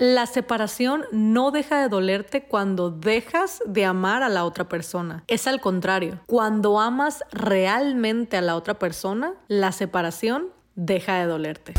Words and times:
La 0.00 0.24
separación 0.24 1.04
no 1.12 1.50
deja 1.50 1.82
de 1.82 1.90
dolerte 1.90 2.44
cuando 2.44 2.90
dejas 2.90 3.62
de 3.66 3.84
amar 3.84 4.22
a 4.22 4.30
la 4.30 4.46
otra 4.46 4.66
persona. 4.66 5.24
Es 5.26 5.46
al 5.46 5.60
contrario. 5.60 6.20
Cuando 6.24 6.80
amas 6.80 7.22
realmente 7.32 8.38
a 8.38 8.40
la 8.40 8.56
otra 8.56 8.78
persona, 8.78 9.34
la 9.46 9.72
separación 9.72 10.46
deja 10.74 11.18
de 11.18 11.26
dolerte. 11.26 11.74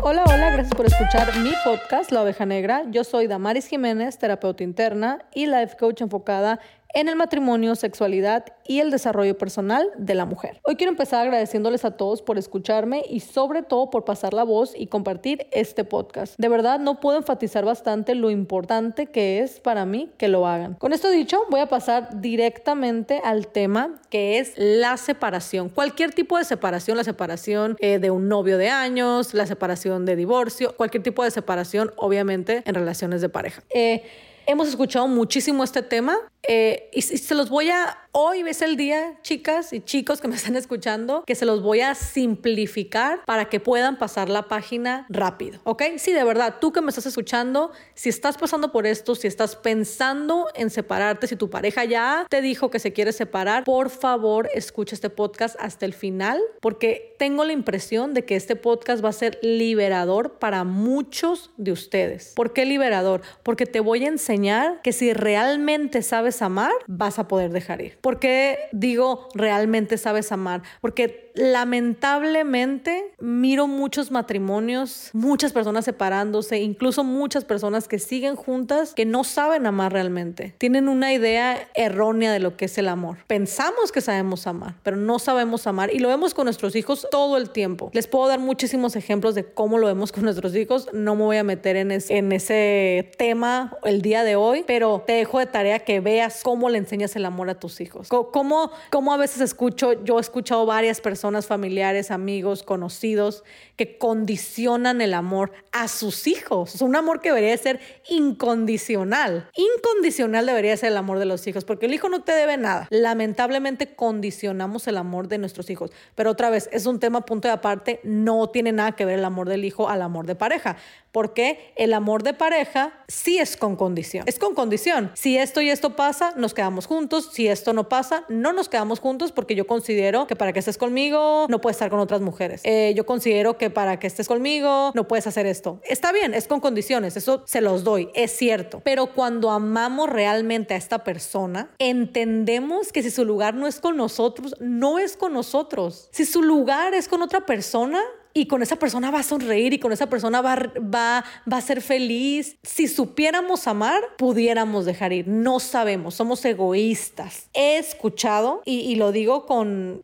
Hola, 0.00 0.24
hola, 0.24 0.52
gracias 0.52 0.74
por 0.74 0.86
escuchar 0.86 1.36
mi 1.40 1.52
podcast 1.66 2.10
La 2.10 2.22
Oveja 2.22 2.46
Negra. 2.46 2.84
Yo 2.90 3.04
soy 3.04 3.26
Damaris 3.26 3.66
Jiménez, 3.66 4.16
terapeuta 4.16 4.64
interna 4.64 5.18
y 5.34 5.44
life 5.44 5.76
coach 5.78 6.00
enfocada 6.00 6.60
en 6.94 7.08
el 7.08 7.16
matrimonio, 7.16 7.74
sexualidad 7.76 8.44
y 8.66 8.80
el 8.80 8.90
desarrollo 8.90 9.36
personal 9.36 9.88
de 9.96 10.14
la 10.14 10.24
mujer. 10.24 10.60
Hoy 10.64 10.76
quiero 10.76 10.90
empezar 10.90 11.22
agradeciéndoles 11.22 11.84
a 11.84 11.92
todos 11.92 12.22
por 12.22 12.38
escucharme 12.38 13.04
y 13.08 13.20
sobre 13.20 13.62
todo 13.62 13.90
por 13.90 14.04
pasar 14.04 14.34
la 14.34 14.42
voz 14.42 14.72
y 14.76 14.86
compartir 14.86 15.46
este 15.52 15.84
podcast. 15.84 16.34
De 16.38 16.48
verdad 16.48 16.78
no 16.78 17.00
puedo 17.00 17.18
enfatizar 17.18 17.64
bastante 17.64 18.14
lo 18.14 18.30
importante 18.30 19.06
que 19.06 19.40
es 19.40 19.60
para 19.60 19.84
mí 19.84 20.10
que 20.18 20.28
lo 20.28 20.46
hagan. 20.46 20.74
Con 20.74 20.92
esto 20.92 21.10
dicho, 21.10 21.40
voy 21.50 21.60
a 21.60 21.68
pasar 21.68 22.20
directamente 22.20 23.20
al 23.24 23.48
tema 23.48 24.00
que 24.10 24.38
es 24.38 24.54
la 24.56 24.96
separación. 24.96 25.68
Cualquier 25.68 26.12
tipo 26.12 26.38
de 26.38 26.44
separación, 26.44 26.96
la 26.96 27.04
separación 27.04 27.76
eh, 27.80 27.98
de 27.98 28.10
un 28.10 28.28
novio 28.28 28.58
de 28.58 28.70
años, 28.70 29.34
la 29.34 29.46
separación 29.46 30.04
de 30.06 30.16
divorcio, 30.16 30.74
cualquier 30.76 31.02
tipo 31.02 31.24
de 31.24 31.30
separación, 31.30 31.92
obviamente 31.96 32.62
en 32.64 32.74
relaciones 32.74 33.20
de 33.20 33.28
pareja. 33.28 33.62
Eh, 33.70 34.02
hemos 34.46 34.68
escuchado 34.68 35.06
muchísimo 35.08 35.62
este 35.62 35.82
tema 35.82 36.18
eh, 36.42 36.88
y, 36.92 37.02
se 37.02 37.34
los 37.34 37.50
voy 37.50 37.70
a, 37.70 37.98
hoy 38.12 38.40
es 38.40 38.62
el 38.62 38.76
día, 38.76 39.18
chicas 39.22 39.72
y 39.72 39.80
chicos 39.80 40.20
que 40.20 40.28
me 40.28 40.36
están 40.36 40.56
escuchando, 40.56 41.24
que 41.26 41.34
se 41.34 41.44
los 41.44 41.62
voy 41.62 41.80
a 41.80 41.94
simplificar 41.94 43.24
para 43.24 43.48
que 43.48 43.60
puedan 43.60 43.98
pasar 43.98 44.28
la 44.28 44.48
página 44.48 45.06
rápido, 45.08 45.60
¿ok? 45.64 45.82
Sí, 45.98 46.12
de 46.12 46.24
verdad, 46.24 46.56
tú 46.60 46.72
que 46.72 46.80
me 46.80 46.88
estás 46.88 47.06
escuchando, 47.06 47.72
si 47.94 48.08
estás 48.08 48.38
pasando 48.38 48.72
por 48.72 48.86
esto, 48.86 49.14
si 49.14 49.26
estás 49.26 49.56
pensando 49.56 50.48
en 50.54 50.70
separarte, 50.70 51.26
si 51.26 51.36
tu 51.36 51.50
pareja 51.50 51.84
ya 51.84 52.26
te 52.30 52.40
dijo 52.40 52.70
que 52.70 52.78
se 52.78 52.92
quiere 52.92 53.12
separar, 53.12 53.64
por 53.64 53.90
favor, 53.90 54.48
escucha 54.54 54.94
este 54.94 55.10
podcast 55.10 55.56
hasta 55.58 55.86
el 55.86 55.92
final, 55.92 56.40
porque 56.60 57.14
tengo 57.18 57.44
la 57.44 57.52
impresión 57.52 58.14
de 58.14 58.24
que 58.24 58.36
este 58.36 58.56
podcast 58.56 59.04
va 59.04 59.08
a 59.10 59.12
ser 59.12 59.38
liberador 59.42 60.38
para 60.38 60.64
muchos 60.64 61.50
de 61.56 61.72
ustedes. 61.72 62.32
¿Por 62.34 62.52
qué 62.52 62.64
liberador? 62.64 63.22
Porque 63.42 63.66
te 63.66 63.80
voy 63.80 64.04
a 64.04 64.08
enseñar 64.08 64.80
que 64.82 64.92
si 64.92 65.12
realmente 65.12 66.02
sabes 66.02 66.37
amar, 66.42 66.72
vas 66.86 67.18
a 67.18 67.28
poder 67.28 67.50
dejar 67.50 67.80
ir. 67.80 67.98
¿Por 68.00 68.18
qué 68.18 68.58
digo 68.72 69.28
realmente 69.34 69.98
sabes 69.98 70.32
amar? 70.32 70.62
Porque 70.80 71.28
lamentablemente 71.38 73.12
miro 73.20 73.66
muchos 73.66 74.10
matrimonios, 74.10 75.10
muchas 75.12 75.52
personas 75.52 75.84
separándose, 75.84 76.58
incluso 76.58 77.04
muchas 77.04 77.44
personas 77.44 77.86
que 77.86 77.98
siguen 77.98 78.34
juntas 78.36 78.92
que 78.94 79.04
no 79.04 79.24
saben 79.24 79.66
amar 79.66 79.92
realmente. 79.92 80.54
Tienen 80.58 80.88
una 80.88 81.12
idea 81.12 81.68
errónea 81.74 82.32
de 82.32 82.40
lo 82.40 82.56
que 82.56 82.64
es 82.64 82.76
el 82.78 82.88
amor. 82.88 83.18
Pensamos 83.26 83.92
que 83.92 84.00
sabemos 84.00 84.46
amar, 84.46 84.74
pero 84.82 84.96
no 84.96 85.18
sabemos 85.18 85.66
amar 85.66 85.94
y 85.94 86.00
lo 86.00 86.08
vemos 86.08 86.34
con 86.34 86.44
nuestros 86.44 86.74
hijos 86.74 87.06
todo 87.10 87.36
el 87.36 87.50
tiempo. 87.50 87.90
Les 87.92 88.08
puedo 88.08 88.28
dar 88.28 88.40
muchísimos 88.40 88.96
ejemplos 88.96 89.34
de 89.34 89.44
cómo 89.44 89.78
lo 89.78 89.86
vemos 89.86 90.12
con 90.12 90.24
nuestros 90.24 90.54
hijos. 90.56 90.88
No 90.92 91.14
me 91.14 91.22
voy 91.22 91.36
a 91.36 91.44
meter 91.44 91.76
en, 91.76 91.92
en 91.92 92.32
ese 92.32 93.12
tema 93.16 93.76
el 93.84 94.02
día 94.02 94.24
de 94.24 94.36
hoy, 94.36 94.64
pero 94.66 95.04
te 95.06 95.14
dejo 95.14 95.38
de 95.38 95.46
tarea 95.46 95.78
que 95.80 96.00
veas 96.00 96.17
cómo 96.42 96.68
le 96.68 96.78
enseñas 96.78 97.14
el 97.16 97.24
amor 97.24 97.50
a 97.50 97.58
tus 97.58 97.80
hijos. 97.80 98.08
Cómo, 98.08 98.70
cómo 98.90 99.12
a 99.12 99.16
veces 99.16 99.40
escucho, 99.40 100.04
yo 100.04 100.18
he 100.18 100.20
escuchado 100.20 100.66
varias 100.66 101.00
personas, 101.00 101.46
familiares, 101.46 102.10
amigos, 102.10 102.62
conocidos, 102.62 103.44
que 103.76 103.98
condicionan 103.98 105.00
el 105.00 105.14
amor 105.14 105.52
a 105.72 105.88
sus 105.88 106.26
hijos. 106.26 106.74
Es 106.74 106.82
un 106.82 106.96
amor 106.96 107.20
que 107.20 107.28
debería 107.28 107.56
ser 107.56 107.80
incondicional. 108.08 109.48
Incondicional 109.54 110.46
debería 110.46 110.76
ser 110.76 110.92
el 110.92 110.96
amor 110.96 111.18
de 111.18 111.26
los 111.26 111.46
hijos, 111.46 111.64
porque 111.64 111.86
el 111.86 111.94
hijo 111.94 112.08
no 112.08 112.22
te 112.22 112.32
debe 112.32 112.56
nada. 112.56 112.86
Lamentablemente 112.90 113.94
condicionamos 113.94 114.88
el 114.88 114.96
amor 114.96 115.28
de 115.28 115.38
nuestros 115.38 115.70
hijos. 115.70 115.90
Pero 116.14 116.30
otra 116.30 116.50
vez, 116.50 116.68
es 116.72 116.86
un 116.86 116.98
tema 116.98 117.22
punto 117.22 117.48
de 117.48 117.54
aparte, 117.54 118.00
no 118.02 118.48
tiene 118.48 118.72
nada 118.72 118.92
que 118.92 119.04
ver 119.04 119.18
el 119.18 119.24
amor 119.24 119.48
del 119.48 119.64
hijo 119.64 119.88
al 119.88 120.02
amor 120.02 120.26
de 120.26 120.34
pareja 120.34 120.76
porque 121.18 121.72
el 121.74 121.94
amor 121.94 122.22
de 122.22 122.32
pareja 122.32 122.92
sí 123.08 123.40
es 123.40 123.56
con 123.56 123.74
condición. 123.74 124.22
Es 124.28 124.38
con 124.38 124.54
condición. 124.54 125.10
Si 125.14 125.36
esto 125.36 125.60
y 125.60 125.68
esto 125.68 125.96
pasa, 125.96 126.32
nos 126.36 126.54
quedamos 126.54 126.86
juntos. 126.86 127.30
Si 127.32 127.48
esto 127.48 127.72
no 127.72 127.88
pasa, 127.88 128.24
no 128.28 128.52
nos 128.52 128.68
quedamos 128.68 129.00
juntos 129.00 129.32
porque 129.32 129.56
yo 129.56 129.66
considero 129.66 130.28
que 130.28 130.36
para 130.36 130.52
que 130.52 130.60
estés 130.60 130.78
conmigo 130.78 131.46
no 131.48 131.60
puedes 131.60 131.74
estar 131.74 131.90
con 131.90 131.98
otras 131.98 132.20
mujeres. 132.20 132.60
Eh, 132.62 132.92
yo 132.94 133.04
considero 133.04 133.58
que 133.58 133.68
para 133.68 133.98
que 133.98 134.06
estés 134.06 134.28
conmigo 134.28 134.92
no 134.94 135.08
puedes 135.08 135.26
hacer 135.26 135.44
esto. 135.46 135.80
Está 135.82 136.12
bien, 136.12 136.34
es 136.34 136.46
con 136.46 136.60
condiciones, 136.60 137.16
eso 137.16 137.42
se 137.46 137.62
los 137.62 137.82
doy, 137.82 138.10
es 138.14 138.30
cierto. 138.30 138.80
Pero 138.84 139.12
cuando 139.12 139.50
amamos 139.50 140.08
realmente 140.08 140.74
a 140.74 140.76
esta 140.76 141.02
persona, 141.02 141.74
entendemos 141.80 142.92
que 142.92 143.02
si 143.02 143.10
su 143.10 143.24
lugar 143.24 143.54
no 143.54 143.66
es 143.66 143.80
con 143.80 143.96
nosotros, 143.96 144.54
no 144.60 145.00
es 145.00 145.16
con 145.16 145.32
nosotros. 145.32 146.10
Si 146.12 146.24
su 146.24 146.44
lugar 146.44 146.94
es 146.94 147.08
con 147.08 147.22
otra 147.22 147.44
persona, 147.44 148.00
y 148.38 148.46
con 148.46 148.62
esa 148.62 148.76
persona 148.76 149.10
va 149.10 149.20
a 149.20 149.22
sonreír 149.22 149.72
y 149.72 149.78
con 149.78 149.92
esa 149.92 150.08
persona 150.08 150.40
va, 150.40 150.56
va, 150.78 151.24
va 151.50 151.56
a 151.56 151.60
ser 151.60 151.82
feliz. 151.82 152.56
Si 152.62 152.86
supiéramos 152.86 153.66
amar, 153.66 154.00
pudiéramos 154.16 154.86
dejar 154.86 155.12
ir. 155.12 155.26
No 155.26 155.60
sabemos, 155.60 156.14
somos 156.14 156.44
egoístas. 156.44 157.48
He 157.52 157.78
escuchado, 157.78 158.62
y, 158.64 158.94
lo 158.94 159.12
digo 159.12 159.46
con, 159.46 160.00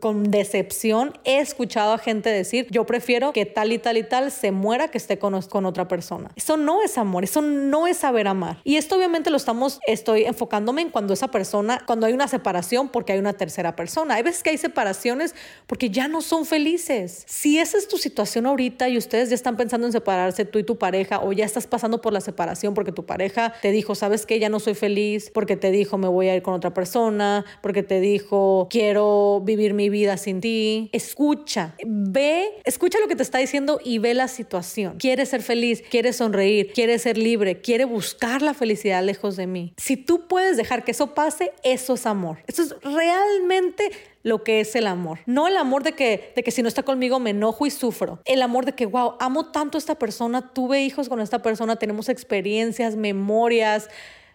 con 0.00 0.30
decepción, 0.30 1.18
he 1.24 1.40
escuchado 1.40 1.92
a 1.92 1.98
gente 1.98 2.30
decir, 2.30 2.68
yo 2.70 2.86
prefiero 2.86 3.32
que 3.32 3.46
tal 3.46 3.72
y 3.72 3.78
tal 3.78 3.96
y 3.96 4.04
tal 4.04 4.30
se 4.30 4.52
muera 4.52 4.88
que 4.88 4.98
esté 4.98 5.18
con, 5.18 5.40
con 5.42 5.66
otra 5.66 5.88
persona. 5.88 6.30
Eso 6.36 6.56
no 6.56 6.82
es 6.82 6.96
amor, 6.96 7.24
eso 7.24 7.42
no 7.42 7.86
es 7.86 7.98
saber 7.98 8.28
amar. 8.28 8.60
Y 8.64 8.76
esto 8.76 8.96
obviamente 8.96 9.30
lo 9.30 9.36
estamos, 9.36 9.80
estoy 9.86 10.24
enfocándome 10.24 10.82
en 10.82 10.90
cuando 10.90 11.12
esa 11.12 11.28
persona, 11.28 11.82
cuando 11.86 12.06
hay 12.06 12.12
una 12.12 12.28
separación 12.28 12.88
porque 12.88 13.12
hay 13.12 13.18
una 13.18 13.32
tercera 13.32 13.74
persona. 13.74 14.14
Hay 14.14 14.22
veces 14.22 14.42
que 14.42 14.50
hay 14.50 14.58
separaciones 14.58 15.34
porque 15.66 15.90
ya 15.90 16.08
no 16.08 16.22
son 16.22 16.46
felices. 16.46 17.24
Si 17.26 17.58
esa 17.64 17.78
es 17.78 17.88
tu 17.88 17.96
situación 17.96 18.46
ahorita 18.46 18.88
y 18.88 18.98
ustedes 18.98 19.30
ya 19.30 19.34
están 19.34 19.56
pensando 19.56 19.86
en 19.86 19.92
separarse, 19.92 20.44
tú 20.44 20.58
y 20.58 20.64
tu 20.64 20.76
pareja, 20.76 21.20
o 21.22 21.32
ya 21.32 21.44
estás 21.44 21.66
pasando 21.66 22.00
por 22.00 22.12
la 22.12 22.20
separación 22.20 22.74
porque 22.74 22.92
tu 22.92 23.06
pareja 23.06 23.54
te 23.62 23.72
dijo, 23.72 23.94
sabes 23.94 24.26
que 24.26 24.38
ya 24.38 24.50
no 24.50 24.60
soy 24.60 24.74
feliz, 24.74 25.30
porque 25.32 25.56
te 25.56 25.70
dijo, 25.70 25.96
me 25.98 26.06
voy 26.06 26.28
a 26.28 26.36
ir 26.36 26.42
con 26.42 26.54
otra 26.54 26.74
persona, 26.74 27.44
porque 27.62 27.82
te 27.82 28.00
dijo, 28.00 28.68
quiero 28.70 29.40
vivir 29.44 29.72
mi 29.72 29.88
vida 29.88 30.18
sin 30.18 30.40
ti. 30.40 30.90
Escucha, 30.92 31.74
ve, 31.86 32.48
escucha 32.64 33.00
lo 33.00 33.08
que 33.08 33.16
te 33.16 33.22
está 33.22 33.38
diciendo 33.38 33.80
y 33.82 33.98
ve 33.98 34.12
la 34.12 34.28
situación. 34.28 34.98
Quiere 34.98 35.24
ser 35.24 35.42
feliz, 35.42 35.82
quiere 35.90 36.12
sonreír, 36.12 36.70
quiere 36.72 36.98
ser 36.98 37.16
libre, 37.16 37.62
quiere 37.62 37.86
buscar 37.86 38.42
la 38.42 38.52
felicidad 38.52 39.02
lejos 39.02 39.36
de 39.36 39.46
mí. 39.46 39.72
Si 39.78 39.96
tú 39.96 40.28
puedes 40.28 40.58
dejar 40.58 40.84
que 40.84 40.90
eso 40.90 41.14
pase, 41.14 41.52
eso 41.62 41.94
es 41.94 42.04
amor. 42.04 42.38
Eso 42.46 42.62
es 42.62 42.74
realmente 42.82 43.90
lo 44.24 44.42
que 44.42 44.60
es 44.60 44.74
el 44.74 44.88
amor. 44.88 45.20
No 45.26 45.46
el 45.46 45.56
amor 45.56 45.84
de 45.84 45.92
que, 45.92 46.32
de 46.34 46.42
que 46.42 46.50
si 46.50 46.62
no 46.62 46.68
está 46.68 46.82
conmigo 46.82 47.20
me 47.20 47.30
enojo 47.30 47.66
y 47.66 47.70
sufro. 47.70 48.18
El 48.24 48.42
amor 48.42 48.64
de 48.64 48.72
que, 48.72 48.86
wow, 48.86 49.14
amo 49.20 49.52
tanto 49.52 49.76
a 49.76 49.80
esta 49.80 49.94
persona, 49.94 50.52
tuve 50.52 50.82
hijos 50.82 51.08
con 51.08 51.20
esta 51.20 51.40
persona, 51.40 51.76
tenemos 51.76 52.08
experiencias, 52.08 52.96
memorias 52.96 53.88